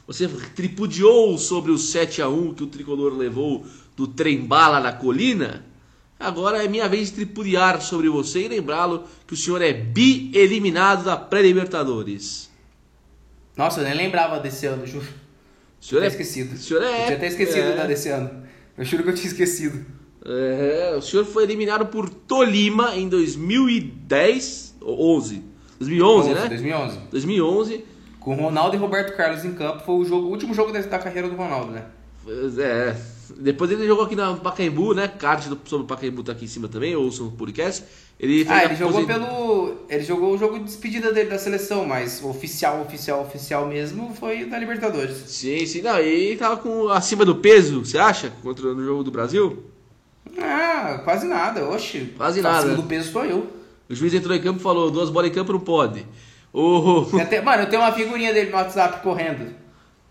você 0.04 0.26
tripudiou 0.26 1.38
sobre 1.38 1.70
o 1.70 1.78
7 1.78 2.20
a 2.20 2.28
1 2.28 2.54
que 2.54 2.64
o 2.64 2.66
tricolor 2.66 3.16
levou 3.16 3.64
do 3.96 4.06
trem-bala 4.08 4.80
na 4.80 4.92
colina. 4.92 5.64
Agora 6.18 6.64
é 6.64 6.68
minha 6.68 6.88
vez 6.88 7.08
de 7.08 7.14
tripudiar 7.14 7.80
sobre 7.80 8.08
você 8.08 8.46
e 8.46 8.48
lembrá-lo 8.48 9.04
que 9.26 9.34
o 9.34 9.36
senhor 9.36 9.62
é 9.62 9.72
bi-eliminado 9.72 11.04
da 11.04 11.16
pré-libertadores. 11.16 12.50
Nossa, 13.56 13.80
eu 13.80 13.84
nem 13.84 13.94
lembrava 13.94 14.40
desse 14.40 14.66
ano, 14.66 14.86
juro. 14.86 15.06
O 15.80 15.84
senhor 15.84 16.02
é 16.02 16.08
esquecido. 16.08 16.54
O 16.54 16.58
senhor 16.58 16.82
é 16.82 17.02
Eu 17.02 17.04
tinha 17.04 17.16
até 17.16 17.26
esquecido 17.28 17.68
é, 17.68 17.76
da 17.76 17.86
desse 17.86 18.08
ano. 18.08 18.42
Eu 18.76 18.84
juro 18.84 19.04
que 19.04 19.10
eu 19.10 19.14
tinha 19.14 19.28
esquecido. 19.28 19.84
é, 20.24 20.96
o 20.96 21.02
senhor 21.02 21.24
foi 21.24 21.44
eliminado 21.44 21.86
por 21.86 22.08
Tolima 22.10 22.96
em 22.96 23.08
2010, 23.08 24.76
ou 24.80 25.16
11, 25.16 25.44
2011, 25.78 26.34
né? 26.34 26.48
2011. 26.48 26.98
2011. 27.10 27.84
Com 28.20 28.34
Ronaldo 28.34 28.74
e 28.74 28.78
Roberto 28.78 29.16
Carlos 29.16 29.44
em 29.44 29.54
campo, 29.54 29.84
foi 29.84 29.94
o, 29.94 30.04
jogo, 30.04 30.26
o 30.26 30.30
último 30.30 30.52
jogo 30.52 30.72
da, 30.72 30.98
carreira 30.98 31.28
do 31.28 31.36
Ronaldo, 31.36 31.70
né? 31.70 31.84
É, 32.58 32.96
depois 33.38 33.70
ele 33.70 33.86
jogou 33.86 34.04
aqui 34.04 34.16
na 34.16 34.34
Pacaembu, 34.34 34.94
né? 34.94 35.06
Card 35.06 35.44
sobre 35.64 35.84
o 35.84 35.86
Pacaembu 35.86 36.24
tá 36.24 36.32
aqui 36.32 36.44
em 36.44 36.48
cima 36.48 36.66
também, 36.66 36.96
ouçam 36.96 37.28
o 37.28 37.32
podcast. 37.32 37.84
Ele 38.18 38.46
Ah, 38.48 38.64
ele 38.64 38.74
jogou 38.74 39.06
pelo. 39.06 39.76
Ele 39.88 40.02
jogou 40.02 40.34
o 40.34 40.38
jogo 40.38 40.58
de 40.58 40.64
despedida 40.64 41.12
dele 41.12 41.28
da 41.28 41.38
seleção, 41.38 41.84
mas 41.84 42.22
oficial, 42.24 42.80
oficial, 42.80 43.22
oficial 43.22 43.68
mesmo 43.68 44.14
foi 44.14 44.46
da 44.46 44.58
Libertadores. 44.58 45.16
Sim, 45.26 45.66
sim, 45.66 45.82
não, 45.82 46.00
e 46.00 46.34
tava 46.36 46.56
com 46.56 46.88
acima 46.88 47.24
do 47.24 47.36
peso, 47.36 47.84
você 47.84 47.98
acha? 47.98 48.32
Contra 48.42 48.74
no 48.74 48.84
jogo 48.84 49.04
do 49.04 49.10
Brasil? 49.10 49.64
Ah, 50.38 51.00
quase 51.04 51.26
nada, 51.26 51.68
oxe. 51.68 52.12
Quase 52.16 52.40
nada. 52.40 52.58
Acima 52.58 52.74
do 52.74 52.82
peso 52.84 53.12
sou 53.12 53.24
eu. 53.24 53.55
O 53.88 53.94
juiz 53.94 54.12
entrou 54.14 54.34
em 54.36 54.40
campo 54.40 54.58
e 54.60 54.62
falou: 54.62 54.90
duas 54.90 55.10
bolas 55.10 55.30
em 55.30 55.34
campo 55.34 55.52
não 55.52 55.60
pode. 55.60 56.06
O... 56.52 57.04
Tem 57.10 57.20
até- 57.20 57.40
mano, 57.42 57.62
eu 57.64 57.68
tenho 57.68 57.82
uma 57.82 57.92
figurinha 57.92 58.32
dele 58.32 58.50
no 58.50 58.56
WhatsApp 58.56 59.02
correndo. 59.02 59.54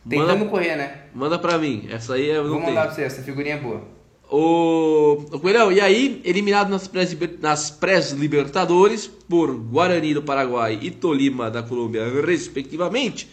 Tentando 0.08 0.28
Manda- 0.40 0.46
correr, 0.52 0.76
né? 0.76 1.02
Manda 1.16 1.40
pra 1.40 1.58
mim, 1.58 1.88
essa 1.90 2.14
aí 2.14 2.30
eu 2.30 2.44
Vou 2.44 2.52
não 2.52 2.60
mandar 2.60 2.72
tenho. 2.74 2.86
pra 2.86 2.94
você, 2.96 3.02
essa 3.02 3.24
figurinha 3.24 3.56
é 3.56 3.60
boa. 3.60 3.82
O, 4.30 5.24
o 5.32 5.40
Coelhão, 5.40 5.72
e 5.72 5.80
aí, 5.82 6.22
eliminado 6.24 6.70
nas 6.70 6.88
pré- 6.88 7.08
nas 7.42 7.72
pré-libertadores 7.72 9.08
por 9.08 9.56
Guarani 9.56 10.14
do 10.14 10.22
Paraguai 10.22 10.78
e 10.82 10.92
Tolima 10.92 11.50
da 11.50 11.62
Colômbia, 11.64 12.04
respectivamente, 12.24 13.28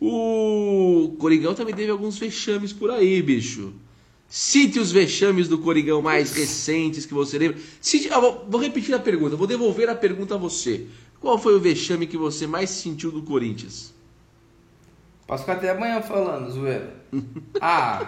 o 0.00 1.14
Coringão 1.18 1.54
também 1.54 1.74
teve 1.74 1.90
alguns 1.90 2.18
vexames 2.18 2.72
por 2.72 2.90
aí, 2.90 3.20
bicho. 3.22 3.72
Cite 4.28 4.78
os 4.78 4.92
vexames 4.92 5.48
do 5.48 5.58
Coringão 5.58 6.02
mais 6.02 6.32
recentes 6.32 7.06
que 7.06 7.14
você 7.14 7.38
lembra. 7.38 7.58
Cite, 7.80 8.12
ah, 8.12 8.20
vou, 8.20 8.46
vou 8.48 8.60
repetir 8.60 8.94
a 8.94 8.98
pergunta, 8.98 9.36
vou 9.36 9.46
devolver 9.46 9.88
a 9.88 9.94
pergunta 9.94 10.34
a 10.34 10.38
você. 10.38 10.86
Qual 11.18 11.38
foi 11.38 11.54
o 11.56 11.60
vexame 11.60 12.06
que 12.06 12.16
você 12.16 12.46
mais 12.46 12.68
sentiu 12.70 13.10
do 13.10 13.22
Corinthians? 13.22 13.94
Posso 15.26 15.42
ficar 15.44 15.54
até 15.54 15.70
amanhã 15.70 16.02
falando, 16.02 16.50
zoeira. 16.50 16.94
ah. 17.60 18.06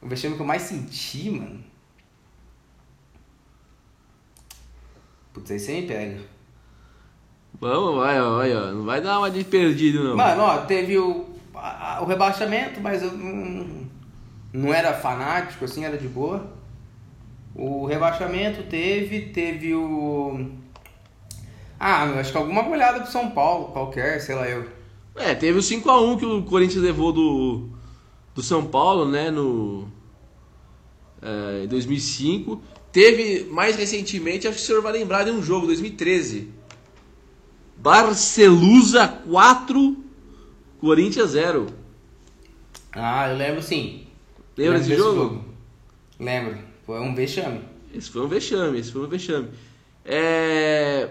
O 0.00 0.08
vexame 0.08 0.34
que 0.36 0.40
eu 0.42 0.46
mais 0.46 0.62
senti, 0.62 1.30
mano. 1.30 1.62
Putz, 5.34 5.50
aí 5.50 5.58
você 5.60 5.80
me 5.80 5.86
pega. 5.86 6.20
Vamos, 7.60 7.96
vai, 7.96 8.18
vai, 8.20 8.56
ó. 8.56 8.72
Não 8.72 8.84
vai 8.84 9.00
dar 9.00 9.18
uma 9.18 9.30
de 9.30 9.44
perdido, 9.44 10.02
não. 10.02 10.16
Mano, 10.16 10.42
ó, 10.42 10.58
teve 10.64 10.98
o, 10.98 11.26
a- 11.54 12.00
o 12.02 12.06
rebaixamento, 12.06 12.80
mas 12.80 13.02
eu 13.02 13.12
não, 13.12 13.79
não 14.52 14.72
era 14.72 14.94
fanático, 14.94 15.64
assim, 15.64 15.84
era 15.84 15.96
de 15.96 16.08
boa. 16.08 16.52
O 17.54 17.86
rebaixamento 17.86 18.62
teve, 18.64 19.32
teve 19.32 19.74
o. 19.74 20.50
Ah, 21.78 22.04
acho 22.20 22.32
que 22.32 22.38
alguma 22.38 22.62
goleada 22.62 23.00
pro 23.00 23.10
São 23.10 23.30
Paulo, 23.30 23.72
qualquer, 23.72 24.20
sei 24.20 24.34
lá 24.34 24.48
eu. 24.48 24.68
É, 25.16 25.34
teve 25.34 25.58
o 25.58 25.62
5x1 25.62 26.18
que 26.18 26.26
o 26.26 26.42
Corinthians 26.42 26.82
levou 26.82 27.12
do, 27.12 27.68
do 28.34 28.42
São 28.42 28.66
Paulo, 28.66 29.10
né, 29.10 29.30
no 29.30 29.88
é, 31.22 31.64
em 31.64 31.68
2005. 31.68 32.60
Teve, 32.92 33.44
mais 33.50 33.76
recentemente, 33.76 34.48
acho 34.48 34.58
que 34.58 34.62
o 34.62 34.66
senhor 34.66 34.82
vai 34.82 34.92
lembrar 34.92 35.24
de 35.24 35.30
um 35.30 35.42
jogo, 35.42 35.66
2013. 35.66 36.48
Barcelusa 37.76 39.08
4, 39.08 39.96
Corinthians 40.80 41.30
0. 41.30 41.66
Ah, 42.92 43.28
eu 43.30 43.36
lembro 43.36 43.62
sim. 43.62 44.06
Lembra 44.56 44.78
desse 44.78 44.90
desse 44.90 45.00
jogo? 45.02 45.44
Lembro. 46.18 46.58
Foi 46.86 47.00
um 47.00 47.14
vexame. 47.14 47.60
Esse 47.94 48.10
foi 48.10 48.22
um 48.22 48.28
vexame, 48.28 48.78
esse 48.78 48.92
foi 48.92 49.02
um 49.02 49.08
vexame. 49.08 49.48
É... 50.04 51.08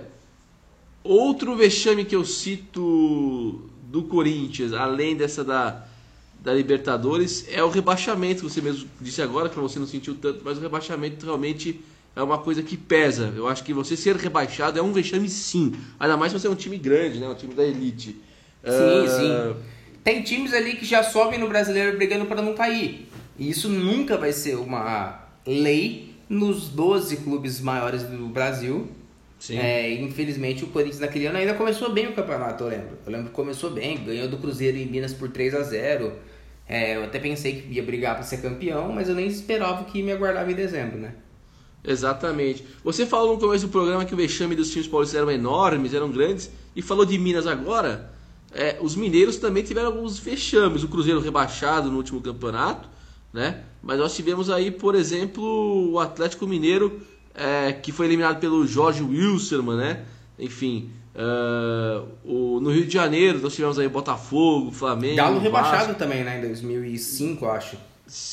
Outro 1.04 1.56
vexame 1.56 2.06
que 2.06 2.16
eu 2.16 2.26
cito 2.26 3.70
do 3.84 4.04
Corinthians, 4.04 4.74
além 4.74 5.16
dessa 5.16 5.44
da, 5.44 5.86
da 6.42 6.54
Libertadores, 6.54 7.46
é 7.50 7.64
o 7.64 7.70
rebaixamento. 7.70 8.48
Você 8.48 8.62
mesmo 8.62 8.88
disse 9.02 9.22
agora 9.22 9.50
que 9.50 9.58
você 9.58 9.80
não 9.80 9.88
sentiu 9.88 10.16
tanto, 10.16 10.42
mas 10.44 10.58
o 10.58 10.62
rebaixamento 10.62 11.26
realmente 11.26 11.80
é 12.16 12.22
uma 12.22 12.38
coisa 12.38 12.62
que 12.62 12.78
pesa. 12.78 13.34
Eu 13.36 13.48
acho 13.48 13.64
que 13.64 13.74
você 13.74 13.96
ser 13.96 14.16
rebaixado 14.16 14.78
é 14.78 14.82
um 14.82 14.92
vexame 14.92 15.30
sim. 15.30 15.74
Ainda 16.00 16.18
mais 16.18 16.32
se 16.32 16.40
você 16.40 16.48
é 16.48 16.50
um 16.50 16.56
time 16.56 16.78
grande, 16.78 17.20
né? 17.20 17.28
Um 17.28 17.36
time 17.36 17.54
da 17.54 17.64
elite. 17.64 18.10
Sim, 18.64 19.06
Ah, 19.06 19.08
sim. 19.08 19.60
Tem 20.04 20.22
times 20.22 20.54
ali 20.54 20.76
que 20.76 20.86
já 20.86 21.04
sobem 21.04 21.40
no 21.40 21.48
brasileiro 21.48 21.98
brigando 21.98 22.26
para 22.26 22.42
não 22.42 22.54
cair. 22.54 23.08
E 23.40 23.50
isso 23.50 23.70
nunca 23.70 24.18
vai 24.18 24.34
ser 24.34 24.56
uma 24.56 25.28
lei 25.48 26.14
nos 26.28 26.68
12 26.68 27.18
clubes 27.18 27.62
maiores 27.62 28.04
do 28.04 28.28
Brasil. 28.28 28.88
Sim. 29.40 29.58
É, 29.58 29.94
infelizmente 29.94 30.66
o 30.66 30.68
Corinthians 30.68 31.00
naquele 31.00 31.26
ano 31.26 31.38
ainda 31.38 31.54
começou 31.54 31.92
bem 31.92 32.08
o 32.08 32.14
campeonato, 32.14 32.66
eu 32.66 32.70
lembro. 32.70 32.98
Eu 33.06 33.12
lembro 33.12 33.30
que 33.30 33.34
começou 33.34 33.72
bem, 33.72 34.04
ganhou 34.04 34.28
do 34.28 34.38
Cruzeiro 34.38 34.78
em 34.78 34.86
Minas 34.86 35.14
por 35.14 35.30
3 35.30 35.56
a 35.56 35.64
0 35.64 36.12
É, 36.68 36.98
Eu 36.98 37.06
até 37.06 37.18
pensei 37.18 37.62
que 37.62 37.74
ia 37.74 37.82
brigar 37.82 38.16
para 38.16 38.24
ser 38.24 38.42
campeão, 38.42 38.92
mas 38.92 39.08
eu 39.08 39.16
nem 39.16 39.28
esperava 39.28 39.86
que 39.86 40.04
me 40.04 40.12
aguardava 40.12 40.52
em 40.52 40.56
dezembro, 40.56 41.00
né? 41.00 41.14
Exatamente. 41.82 42.66
Você 42.84 43.06
falou 43.06 43.36
no 43.36 43.40
começo 43.40 43.66
do 43.66 43.72
programa 43.72 44.04
que 44.04 44.14
o 44.14 44.18
vexame 44.18 44.54
dos 44.54 44.70
times 44.70 44.88
paulistas 44.88 45.18
eram 45.18 45.32
enormes, 45.32 45.94
eram 45.94 46.12
grandes, 46.12 46.52
e 46.76 46.82
falou 46.82 47.06
de 47.06 47.18
Minas 47.18 47.48
agora. 47.48 48.12
É, 48.52 48.78
os 48.82 48.96
mineiros 48.96 49.38
também 49.38 49.64
tiveram 49.64 49.88
alguns 49.88 50.20
vexames. 50.20 50.84
O 50.84 50.88
Cruzeiro 50.88 51.20
rebaixado 51.20 51.90
no 51.90 51.98
último 51.98 52.20
campeonato, 52.20 52.90
né? 53.34 53.64
Mas 53.82 53.98
nós 54.00 54.16
tivemos 54.16 54.50
aí, 54.50 54.72
por 54.72 54.96
exemplo, 54.96 55.92
o 55.92 56.00
Atlético 56.00 56.48
Mineiro, 56.48 57.02
é, 57.34 57.72
que 57.72 57.92
foi 57.92 58.08
eliminado 58.08 58.40
pelo 58.40 58.66
Jorge 58.68 59.02
Wilstermann, 59.02 59.78
né? 59.78 60.06
Enfim, 60.38 60.90
é, 61.16 62.02
o, 62.24 62.60
no 62.60 62.72
Rio 62.72 62.86
de 62.86 62.94
Janeiro 62.94 63.40
nós 63.40 63.56
tivemos 63.56 63.80
aí 63.80 63.88
Botafogo, 63.88 64.72
Flamengo, 64.72 65.16
Galo 65.16 65.36
Vasco. 65.36 65.44
rebaixado 65.44 65.96
também, 65.96 66.24
né? 66.24 66.40
Em 66.40 66.48
2005, 66.48 67.46
eu 67.46 67.52
acho. 67.52 67.78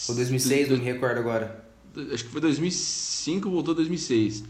Ou 0.09 0.15
2006, 0.15 0.71
não 0.71 0.79
me 0.79 0.85
recordo 0.85 1.19
agora. 1.19 1.65
acho 2.13 2.25
que 2.25 2.31
foi 2.31 2.41
2005, 2.41 3.51
voltou 3.51 3.75
2006. 3.75 4.45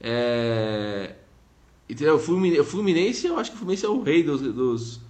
É... 0.00 1.14
Entendeu? 1.88 2.14
O 2.14 2.18
Fluminense, 2.18 2.60
o 2.60 2.64
Fluminense, 2.64 3.26
eu 3.26 3.38
acho 3.38 3.50
que 3.50 3.56
o 3.56 3.58
Fluminense 3.58 3.84
é 3.84 3.88
o 3.88 4.02
rei 4.02 4.22
dos. 4.22 4.40
dos 4.40 5.09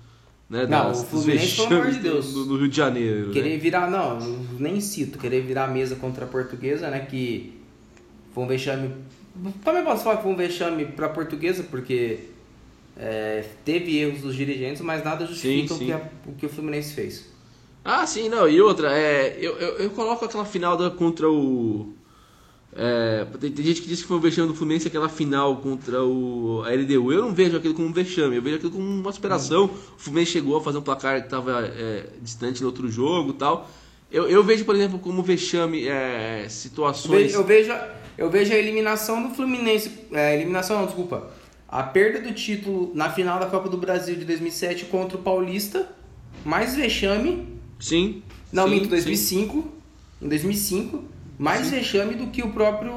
né, 0.51 0.67
Não, 0.67 0.89
das- 0.89 1.03
o 1.03 1.07
Fluminense, 1.07 1.57
pelo 1.57 1.81
amor 1.81 1.91
de 1.93 1.99
Deus. 2.01 2.35
Do, 2.35 2.45
do 2.45 2.57
Rio 2.59 2.69
de 2.69 2.77
Janeiro. 2.77 3.29
né? 3.29 3.33
Querer 3.33 3.59
virar, 3.59 3.91
não, 3.91 4.19
nem 4.59 4.81
cito, 4.81 5.19
querer 5.19 5.41
virar 5.43 5.65
a 5.65 5.69
mesa 5.69 5.95
contra 5.97 6.25
a 6.25 6.29
portuguesa, 6.29 6.91
né? 6.91 7.07
Que 7.09 7.55
foi 8.35 8.45
um 8.45 8.47
vexame. 8.47 8.91
Também 9.65 9.85
posso 9.85 10.03
falar 10.05 10.17
que 10.17 10.23
foi 10.25 10.33
um 10.33 10.37
vexame 10.37 10.85
pra 10.87 11.09
portuguesa, 11.09 11.63
porque 11.71 12.19
é, 12.97 13.45
teve 13.65 13.97
erros 13.97 14.21
dos 14.23 14.35
dirigentes, 14.35 14.83
mas 14.83 15.05
nada 15.05 15.25
justifica 15.25 15.69
Sim, 15.69 15.75
o, 15.75 15.79
que 15.79 15.85
sim. 15.87 15.93
a- 15.93 16.03
o 16.27 16.33
que 16.33 16.47
o 16.47 16.49
Fluminense 16.49 16.93
fez. 16.93 17.31
Ah, 17.85 18.07
sim, 18.07 18.29
não. 18.29 18.47
E 18.49 18.61
outra, 18.61 18.93
é, 18.93 19.39
eu, 19.41 19.57
eu, 19.57 19.69
eu 19.79 19.91
coloco 19.91 20.25
aquela 20.25 20.45
final 20.45 20.77
da, 20.77 20.91
contra 20.91 21.31
o. 21.31 21.95
É, 22.75 23.27
tem, 23.41 23.51
tem 23.51 23.65
gente 23.65 23.83
que 23.83 23.89
diz 23.89 24.01
que 24.01 24.07
foi 24.07 24.17
o 24.17 24.21
vexame 24.21 24.47
do 24.49 24.55
Fluminense 24.55 24.87
aquela 24.87 25.09
final 25.09 25.57
contra 25.57 26.05
o 26.05 26.63
a 26.65 26.71
LDU. 26.71 27.13
Eu 27.13 27.23
não 27.23 27.35
vejo 27.35 27.57
aquilo 27.57 27.75
como 27.75 27.89
um 27.89 27.93
vexame, 27.93 28.37
eu 28.37 28.43
vejo 28.43 28.57
aquilo 28.57 28.71
como 28.73 28.85
uma 28.87 29.13
superação. 29.13 29.65
O 29.65 29.71
Fluminense 29.99 30.33
chegou 30.33 30.57
a 30.57 30.61
fazer 30.63 30.79
um 30.79 30.83
placar 30.83 31.19
que 31.21 31.27
estava 31.27 31.69
distante 32.23 32.61
no 32.61 32.69
outro 32.69 32.89
jogo 32.91 33.31
e 33.31 33.35
tal. 33.35 33.69
Eu, 34.11 34.29
eu 34.29 34.43
vejo, 34.43 34.65
por 34.65 34.75
exemplo, 34.75 34.99
como 34.99 35.23
vexame 35.23 35.87
é, 35.87 36.43
Eu 36.45 36.51
situações. 36.51 37.23
vejo, 37.23 37.37
eu 37.39 37.45
vejo, 37.45 37.73
a- 37.73 37.89
eu 38.19 38.31
vejo 38.31 38.53
a 38.53 38.57
eliminação 38.57 39.23
do 39.29 39.35
Fluminense. 39.35 39.91
É, 40.13 40.35
eliminação 40.37 40.79
não, 40.79 40.87
desculpa. 40.87 41.31
A 41.69 41.83
perda 41.85 42.21
do 42.21 42.35
título 42.35 42.91
na 42.95 43.11
final 43.11 43.39
da 43.39 43.47
Copa 43.47 43.69
do 43.69 43.77
Brasil 43.77 44.17
de 44.17 44.25
2007 44.25 44.87
contra 44.87 45.17
o 45.17 45.23
Paulista, 45.23 45.89
mais 46.45 46.75
vexame 46.75 47.49
Sim. 47.79 48.23
Não, 48.53 48.65
sim, 48.65 48.71
minto, 48.71 48.85
sim. 48.85 48.91
2005. 48.91 49.73
Em 50.23 50.29
2005, 50.29 51.05
mais 51.41 51.71
vexame 51.71 52.15
do 52.15 52.27
que 52.27 52.43
o 52.43 52.53
próprio 52.53 52.93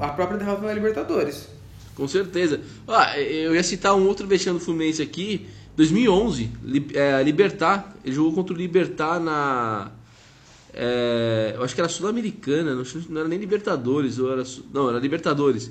a 0.00 0.08
própria 0.08 0.36
derrota 0.38 0.62
na 0.66 0.72
Libertadores. 0.72 1.48
Com 1.94 2.08
certeza. 2.08 2.60
Ah, 2.88 3.16
eu 3.18 3.54
ia 3.54 3.62
citar 3.62 3.94
um 3.94 4.04
outro 4.06 4.26
vexame 4.26 4.58
do 4.58 4.64
Fluminense 4.64 5.00
aqui. 5.00 5.46
2011, 5.76 6.50
Li- 6.64 6.88
é, 6.94 7.22
Libertar. 7.22 7.94
Ele 8.04 8.14
jogou 8.16 8.32
contra 8.32 8.52
o 8.52 8.56
Libertar 8.56 9.20
na. 9.20 9.92
É, 10.74 11.52
eu 11.54 11.62
acho 11.62 11.72
que 11.74 11.80
era 11.80 11.88
Sul-Americana, 11.88 12.74
não, 12.74 12.82
não 13.08 13.20
era 13.20 13.28
nem 13.28 13.38
Libertadores, 13.38 14.18
ou 14.18 14.32
era, 14.32 14.42
não, 14.74 14.88
era 14.90 14.98
Libertadores. 14.98 15.70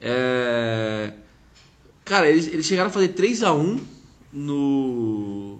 É, 0.00 1.12
cara, 2.04 2.28
eles, 2.28 2.48
eles 2.48 2.66
chegaram 2.66 2.90
a 2.90 2.92
fazer 2.92 3.08
3x1 3.14 3.78
no, 4.32 5.58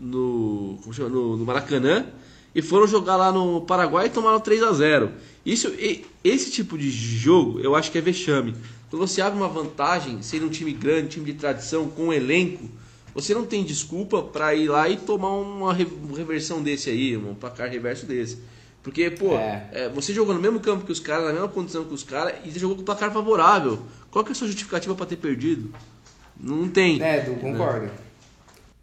no, 0.00 0.78
como 0.82 0.92
chama? 0.92 1.08
no, 1.10 1.36
no 1.36 1.44
Maracanã 1.44 2.06
e 2.56 2.62
foram 2.62 2.86
jogar 2.86 3.16
lá 3.16 3.30
no 3.30 3.60
Paraguai 3.60 4.06
e 4.06 4.08
tomaram 4.08 4.40
3 4.40 4.62
a 4.62 4.72
0 4.72 5.10
Isso, 5.44 5.70
Esse 6.24 6.50
tipo 6.50 6.78
de 6.78 6.90
jogo 6.90 7.60
eu 7.60 7.76
acho 7.76 7.92
que 7.92 7.98
é 7.98 8.00
vexame. 8.00 8.54
Quando 8.88 9.06
você 9.06 9.20
abre 9.20 9.38
uma 9.38 9.46
vantagem, 9.46 10.22
sendo 10.22 10.46
um 10.46 10.48
time 10.48 10.72
grande, 10.72 11.08
time 11.08 11.26
de 11.26 11.34
tradição, 11.34 11.86
com 11.90 12.04
um 12.04 12.12
elenco, 12.14 12.66
você 13.14 13.34
não 13.34 13.44
tem 13.44 13.62
desculpa 13.62 14.22
para 14.22 14.54
ir 14.54 14.68
lá 14.68 14.88
e 14.88 14.96
tomar 14.96 15.34
uma 15.34 15.74
reversão 15.74 16.62
desse 16.62 16.88
aí, 16.88 17.14
um 17.14 17.34
placar 17.34 17.68
reverso 17.68 18.06
desse. 18.06 18.38
Porque, 18.82 19.10
pô, 19.10 19.36
é. 19.36 19.68
É, 19.72 19.88
você 19.90 20.14
jogou 20.14 20.34
no 20.34 20.40
mesmo 20.40 20.58
campo 20.58 20.86
que 20.86 20.92
os 20.92 21.00
caras, 21.00 21.26
na 21.26 21.32
mesma 21.34 21.48
condição 21.48 21.84
que 21.84 21.92
os 21.92 22.04
caras, 22.04 22.36
e 22.42 22.50
você 22.50 22.58
jogou 22.58 22.76
com 22.78 22.84
placar 22.84 23.12
favorável. 23.12 23.82
Qual 24.10 24.24
que 24.24 24.30
é 24.30 24.32
a 24.32 24.34
sua 24.34 24.46
justificativa 24.46 24.94
para 24.94 25.04
ter 25.04 25.16
perdido? 25.16 25.74
Não 26.40 26.68
tem. 26.68 27.02
É, 27.02 27.28
eu 27.28 27.34
concordo. 27.34 27.90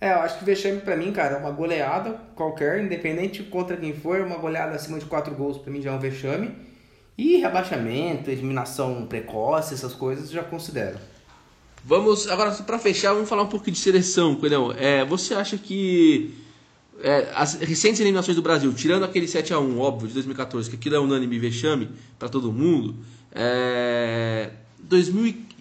É, 0.03 0.11
eu 0.11 0.19
acho 0.19 0.37
que 0.37 0.43
vexame 0.43 0.81
pra 0.81 0.97
mim, 0.97 1.13
cara, 1.13 1.35
é 1.35 1.37
uma 1.37 1.51
goleada 1.51 2.19
qualquer, 2.35 2.83
independente 2.83 3.41
contra 3.41 3.77
quem 3.77 3.93
for, 3.93 4.19
uma 4.19 4.35
goleada 4.35 4.75
acima 4.75 4.99
de 4.99 5.05
4 5.05 5.33
gols 5.33 5.57
pra 5.57 5.71
mim 5.71 5.81
já 5.81 5.91
é 5.91 5.93
um 5.93 5.99
vexame. 5.99 6.51
E 7.17 7.37
rebaixamento, 7.37 8.29
eliminação 8.29 9.05
precoce, 9.05 9.73
essas 9.73 9.93
coisas 9.93 10.29
já 10.29 10.43
considero. 10.43 10.97
Vamos, 11.85 12.29
agora 12.29 12.51
para 12.51 12.77
fechar, 12.77 13.13
vamos 13.13 13.29
falar 13.29 13.43
um 13.43 13.47
pouco 13.47 13.71
de 13.71 13.77
seleção, 13.77 14.35
Coelhão. 14.35 14.73
É, 14.77 15.05
você 15.05 15.35
acha 15.35 15.57
que 15.57 16.33
é, 17.01 17.29
as 17.33 17.53
recentes 17.53 18.01
eliminações 18.01 18.35
do 18.35 18.41
Brasil, 18.41 18.73
tirando 18.73 19.05
aquele 19.05 19.25
7 19.25 19.53
a 19.53 19.59
1 19.59 19.79
óbvio, 19.79 20.09
de 20.09 20.15
2014, 20.15 20.69
que 20.69 20.75
aquilo 20.75 20.97
é 20.97 20.99
unânime 20.99 21.39
vexame 21.39 21.89
para 22.19 22.27
todo 22.27 22.51
mundo, 22.51 22.93
é, 23.31 24.49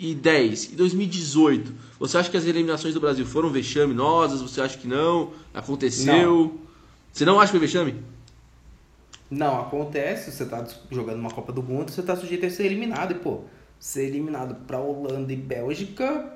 2010 0.03 0.65
e 0.73 0.77
2018, 0.77 1.73
você 1.99 2.19
acha 2.19 2.31
que 2.31 2.37
as 2.37 2.45
eliminações 2.45 2.93
do 2.93 3.01
Brasil 3.01 3.25
foram 3.25 3.51
vexaminosas? 3.51 4.43
Você 4.43 4.61
acha 4.61 4.77
que 4.77 4.89
não? 4.89 5.31
Aconteceu? 5.55 6.15
Não. 6.15 6.59
Você 7.13 7.25
não 7.25 7.39
acha 7.39 7.53
que 7.53 7.59
foi 7.59 7.67
vexame? 7.67 7.95
Não, 9.31 9.61
acontece. 9.61 10.33
Você 10.33 10.45
tá 10.45 10.67
jogando 10.91 11.21
uma 11.21 11.31
Copa 11.31 11.53
do 11.53 11.63
Mundo, 11.63 11.91
você 11.91 12.03
tá 12.03 12.17
sujeito 12.17 12.45
a 12.45 12.51
ser 12.51 12.67
eliminado. 12.67 13.13
E, 13.13 13.15
pô, 13.15 13.43
ser 13.79 14.07
eliminado 14.09 14.57
pra 14.67 14.81
Holanda 14.81 15.33
e 15.33 15.37
Bélgica, 15.37 16.33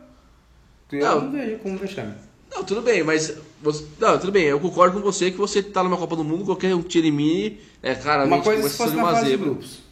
eu 0.93 1.01
não, 1.01 1.21
não 1.23 1.33
vejo 1.33 1.59
como 1.59 1.77
vexame. 1.77 2.15
Não, 2.55 2.63
tudo 2.63 2.81
bem, 2.83 3.03
mas. 3.03 3.37
Você, 3.63 3.85
não, 3.99 4.19
tudo 4.19 4.31
bem, 4.31 4.45
eu 4.45 4.61
concordo 4.61 4.99
com 4.99 5.03
você 5.03 5.31
que 5.31 5.39
você 5.39 5.63
tá 5.63 5.83
numa 5.83 5.97
Copa 5.97 6.15
do 6.15 6.23
Mundo, 6.23 6.45
qualquer 6.45 6.75
um 6.75 6.83
te 6.83 6.99
elimine, 6.99 7.61
é 7.83 7.95
claramente 7.95 8.35
uma 8.35 8.45
coisa 8.45 8.69
se 8.69 8.77
fosse 8.77 8.95
na 8.95 9.03
fase 9.03 9.31
de 9.31 9.37
grupos. 9.37 9.86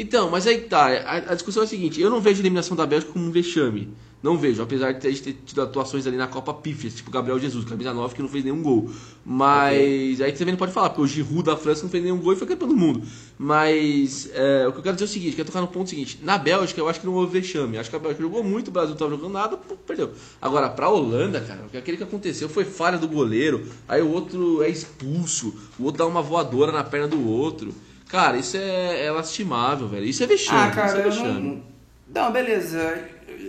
Então, 0.00 0.30
mas 0.30 0.46
aí 0.46 0.62
tá, 0.62 0.86
a, 0.86 1.16
a, 1.16 1.34
discussão 1.34 1.62
é 1.62 1.66
a 1.66 1.68
seguinte, 1.68 2.00
eu 2.00 2.08
não 2.08 2.22
vejo 2.22 2.38
a 2.38 2.40
eliminação 2.40 2.74
da 2.74 2.86
Bélgica 2.86 3.12
como 3.12 3.26
um 3.26 3.30
vexame. 3.30 3.92
Não 4.22 4.36
vejo, 4.38 4.62
apesar 4.62 4.92
de 4.92 5.00
ter, 5.00 5.14
ter 5.18 5.34
tido 5.44 5.60
atuações 5.60 6.06
ali 6.06 6.16
na 6.16 6.26
Copa 6.26 6.54
pífias, 6.54 6.94
tipo 6.94 7.10
Gabriel 7.10 7.38
Jesus, 7.38 7.66
camisa 7.66 7.92
9, 7.92 8.14
que 8.14 8.22
não 8.22 8.28
fez 8.28 8.42
nenhum 8.42 8.62
gol. 8.62 8.90
Mas 9.24 10.14
okay. 10.14 10.24
aí 10.24 10.32
também 10.32 10.52
não 10.52 10.58
pode 10.58 10.72
falar, 10.72 10.88
porque 10.88 11.02
o 11.02 11.06
Giroud 11.06 11.42
da 11.42 11.56
França 11.56 11.82
não 11.82 11.90
fez 11.90 12.02
nenhum 12.02 12.16
gol 12.16 12.32
e 12.32 12.36
foi 12.36 12.46
campeão 12.46 12.68
do 12.68 12.76
mundo. 12.76 13.02
Mas 13.38 14.30
é, 14.32 14.66
o 14.66 14.72
que 14.72 14.78
eu 14.78 14.82
quero 14.82 14.96
dizer 14.96 15.04
é 15.04 15.08
o 15.08 15.10
seguinte, 15.10 15.36
quero 15.36 15.46
tocar 15.46 15.60
no 15.60 15.68
ponto 15.68 15.90
seguinte. 15.90 16.18
Na 16.22 16.38
Bélgica 16.38 16.80
eu 16.80 16.88
acho 16.88 17.00
que 17.00 17.06
não 17.06 17.14
houve 17.14 17.38
vexame. 17.38 17.76
Acho 17.76 17.90
que 17.90 17.96
a 17.96 17.98
Bélgica 17.98 18.22
jogou 18.22 18.42
muito, 18.42 18.68
o 18.68 18.70
Brasil 18.70 18.90
não 18.90 18.94
estava 18.94 19.10
jogando 19.10 19.32
nada, 19.32 19.58
perdeu. 19.86 20.12
Agora, 20.40 20.70
pra 20.70 20.88
Holanda, 20.88 21.42
cara, 21.42 21.66
aquele 21.74 21.98
que 21.98 22.04
aconteceu 22.04 22.48
foi 22.48 22.64
falha 22.64 22.96
do 22.96 23.06
goleiro, 23.06 23.66
aí 23.86 24.00
o 24.00 24.10
outro 24.10 24.62
é 24.62 24.68
expulso, 24.70 25.54
o 25.78 25.84
outro 25.84 25.98
dá 25.98 26.06
uma 26.06 26.22
voadora 26.22 26.72
na 26.72 26.82
perna 26.82 27.08
do 27.08 27.28
outro. 27.28 27.74
Cara, 28.10 28.36
isso 28.36 28.56
é, 28.56 29.06
é 29.06 29.10
lastimável, 29.10 29.88
velho. 29.88 30.04
Isso 30.04 30.22
é 30.22 30.26
vexame. 30.26 30.58
Ah, 30.58 30.70
cara, 30.70 30.98
é 30.98 31.02
vexame. 31.02 31.62
Não... 32.08 32.24
não, 32.24 32.32
beleza. 32.32 33.08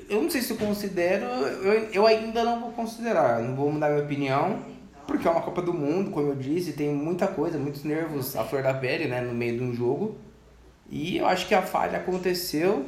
Eu 0.10 0.22
não 0.22 0.30
sei 0.30 0.42
se 0.42 0.52
eu 0.52 0.58
considero. 0.58 1.26
Eu, 1.26 1.90
eu 1.92 2.08
ainda 2.08 2.44
não 2.44 2.60
vou 2.60 2.72
considerar. 2.72 3.42
Não 3.42 3.56
vou 3.56 3.72
mudar 3.72 3.90
minha 3.90 4.04
opinião. 4.04 4.60
Porque 5.08 5.28
é 5.28 5.32
uma 5.32 5.42
Copa 5.42 5.62
do 5.62 5.74
Mundo, 5.74 6.12
como 6.12 6.30
eu 6.30 6.36
disse, 6.36 6.74
tem 6.74 6.94
muita 6.94 7.28
coisa, 7.28 7.58
muitos 7.58 7.84
nervos 7.84 8.36
à 8.36 8.46
flor 8.46 8.64
da 8.64 8.74
pele, 8.74 9.08
né? 9.08 9.20
No 9.20 9.34
meio 9.34 9.58
de 9.58 9.64
um 9.64 9.74
jogo. 9.74 10.16
E 10.90 11.18
eu 11.18 11.26
acho 11.26 11.48
que 11.48 11.56
a 11.56 11.62
falha 11.62 11.98
aconteceu, 11.98 12.86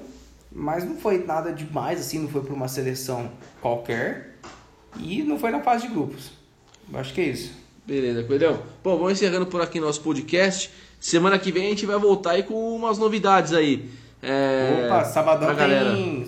mas 0.52 0.86
não 0.86 0.96
foi 0.96 1.26
nada 1.26 1.52
demais, 1.52 2.00
assim, 2.00 2.20
não 2.20 2.30
foi 2.30 2.42
para 2.42 2.54
uma 2.54 2.68
seleção 2.68 3.32
qualquer. 3.60 4.38
E 5.00 5.24
não 5.24 5.40
foi 5.40 5.52
na 5.52 5.62
fase 5.62 5.88
de 5.88 5.94
grupos. 5.94 6.32
Eu 6.92 7.00
acho 7.00 7.14
que 7.14 7.22
é 7.22 7.26
isso. 7.26 7.54
Beleza, 7.86 8.24
Coelhão. 8.24 8.62
Bom, 8.84 8.98
vamos 8.98 9.14
encerrando 9.14 9.48
por 9.48 9.62
aqui 9.62 9.80
nosso 9.80 10.02
podcast. 10.02 10.72
Semana 11.04 11.38
que 11.38 11.52
vem 11.52 11.66
a 11.66 11.70
gente 11.72 11.86
vai 11.86 12.00
voltar 12.00 12.32
aí 12.32 12.44
com 12.44 12.74
umas 12.74 12.98
novidades 12.98 13.52
aí. 13.52 13.89
É, 14.22 14.86
Opa, 14.86 15.04
sabadão 15.04 15.54
tem. 15.54 16.26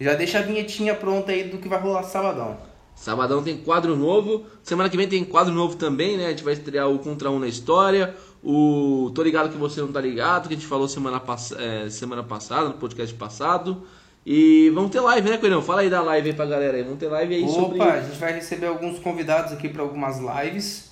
Já 0.00 0.14
deixa 0.14 0.40
a 0.40 0.42
vinhetinha 0.42 0.96
pronta 0.96 1.30
aí 1.30 1.44
do 1.44 1.58
que 1.58 1.68
vai 1.68 1.80
rolar 1.80 2.02
sabadão. 2.02 2.56
Sabadão 2.96 3.40
tem 3.40 3.56
quadro 3.56 3.94
novo. 3.94 4.44
Semana 4.64 4.90
que 4.90 4.96
vem 4.96 5.06
tem 5.06 5.24
quadro 5.24 5.54
novo 5.54 5.76
também, 5.76 6.16
né? 6.16 6.26
A 6.26 6.30
gente 6.30 6.42
vai 6.42 6.54
estrear 6.54 6.90
o 6.90 6.98
Contra 6.98 7.30
Um 7.30 7.38
na 7.38 7.46
História. 7.46 8.16
O 8.42 9.12
Tô 9.14 9.22
Ligado 9.22 9.48
Que 9.48 9.56
Você 9.56 9.80
Não 9.80 9.92
Tá 9.92 10.00
Ligado, 10.00 10.48
que 10.48 10.54
a 10.54 10.56
gente 10.56 10.66
falou 10.66 10.88
semana, 10.88 11.20
pass... 11.20 11.52
É, 11.52 11.88
semana 11.88 12.24
passada, 12.24 12.68
no 12.70 12.74
podcast 12.74 13.14
passado. 13.14 13.84
E 14.26 14.70
vamos 14.70 14.90
ter 14.90 14.98
live, 14.98 15.30
né, 15.30 15.38
Coelhão? 15.38 15.62
Fala 15.62 15.82
aí 15.82 15.88
da 15.88 16.02
live 16.02 16.30
aí 16.30 16.34
pra 16.34 16.46
galera 16.46 16.76
aí. 16.76 16.82
Vamos 16.82 16.98
ter 16.98 17.06
live 17.06 17.32
aí 17.32 17.44
Opa, 17.44 17.52
sobre. 17.52 17.80
Opa, 17.80 17.92
a 17.92 18.00
gente 18.00 18.18
vai 18.18 18.32
receber 18.32 18.66
alguns 18.66 18.98
convidados 18.98 19.52
aqui 19.52 19.68
para 19.68 19.82
algumas 19.82 20.18
lives. 20.18 20.85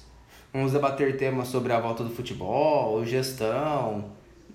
Vamos 0.55 0.71
debater 0.71 1.17
temas 1.17 1.49
sobre 1.49 1.73
a 1.73 1.81
volta 1.81 2.05
do 2.05 2.11
futebol, 2.11 3.05
gestão. 3.05 4.05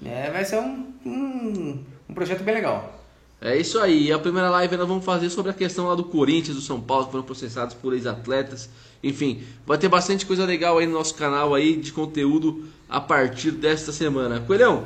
É, 0.05 0.31
vai 0.31 0.45
ser 0.45 0.55
um, 0.55 0.93
um, 1.05 1.83
um 2.07 2.13
projeto 2.13 2.41
bem 2.41 2.55
legal. 2.55 3.03
É 3.41 3.57
isso 3.57 3.77
aí. 3.79 4.09
A 4.09 4.17
primeira 4.17 4.49
live 4.49 4.77
nós 4.77 4.87
vamos 4.87 5.03
fazer 5.03 5.29
sobre 5.29 5.51
a 5.51 5.53
questão 5.53 5.87
lá 5.87 5.95
do 5.95 6.05
Corinthians, 6.05 6.55
do 6.55 6.61
São 6.61 6.79
Paulo, 6.79 7.07
que 7.07 7.11
foram 7.11 7.25
processados 7.25 7.75
por 7.75 7.91
ex-atletas. 7.93 8.69
Enfim, 9.03 9.43
vai 9.65 9.77
ter 9.77 9.89
bastante 9.89 10.25
coisa 10.25 10.45
legal 10.45 10.77
aí 10.77 10.87
no 10.87 10.93
nosso 10.93 11.15
canal 11.15 11.53
aí 11.53 11.75
de 11.75 11.91
conteúdo 11.91 12.63
a 12.87 13.01
partir 13.01 13.51
desta 13.51 13.91
semana. 13.91 14.39
Coelhão, 14.39 14.85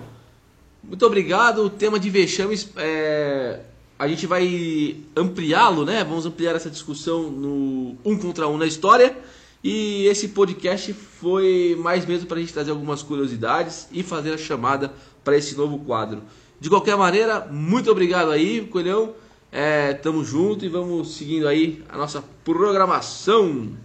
muito 0.84 1.06
obrigado. 1.06 1.60
O 1.66 1.70
tema 1.70 2.00
de 2.00 2.10
vexames, 2.10 2.72
é... 2.76 3.60
a 4.00 4.08
gente 4.08 4.26
vai 4.26 4.98
ampliá-lo, 5.16 5.86
né? 5.86 6.04
Vamos 6.04 6.26
ampliar 6.26 6.56
essa 6.56 6.72
discussão 6.72 7.30
no 7.30 7.96
um 8.04 8.18
contra 8.18 8.48
um 8.48 8.58
na 8.58 8.66
história. 8.66 9.16
E 9.64 10.06
esse 10.08 10.30
podcast 10.30 10.92
foi 10.92 11.78
mais 11.80 12.06
mesmo 12.06 12.28
para 12.28 12.38
a 12.38 12.42
gente 12.42 12.52
trazer 12.52 12.72
algumas 12.72 13.02
curiosidades 13.02 13.88
e 13.92 14.04
fazer 14.04 14.34
a 14.34 14.38
chamada 14.38 14.92
para 15.24 15.38
esse 15.38 15.56
novo 15.56 15.80
quadro. 15.80 16.22
De 16.60 16.70
qualquer 16.70 16.98
maneira, 16.98 17.48
muito 17.50 17.90
obrigado 17.90 18.30
aí, 18.32 18.62
Coelhão. 18.62 19.14
É, 19.52 19.94
tamo 19.94 20.24
junto 20.26 20.66
e 20.66 20.68
vamos 20.68 21.16
seguindo 21.16 21.48
aí 21.48 21.84
a 21.88 21.98
nossa 21.98 22.24
programação. 22.44 23.78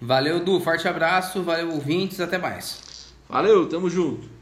Valeu, 0.00 0.44
Du. 0.44 0.60
Forte 0.60 0.86
abraço. 0.86 1.42
Valeu, 1.42 1.72
ouvintes. 1.72 2.20
Até 2.20 2.38
mais. 2.38 3.12
Valeu, 3.28 3.68
tamo 3.68 3.90
junto. 3.90 4.39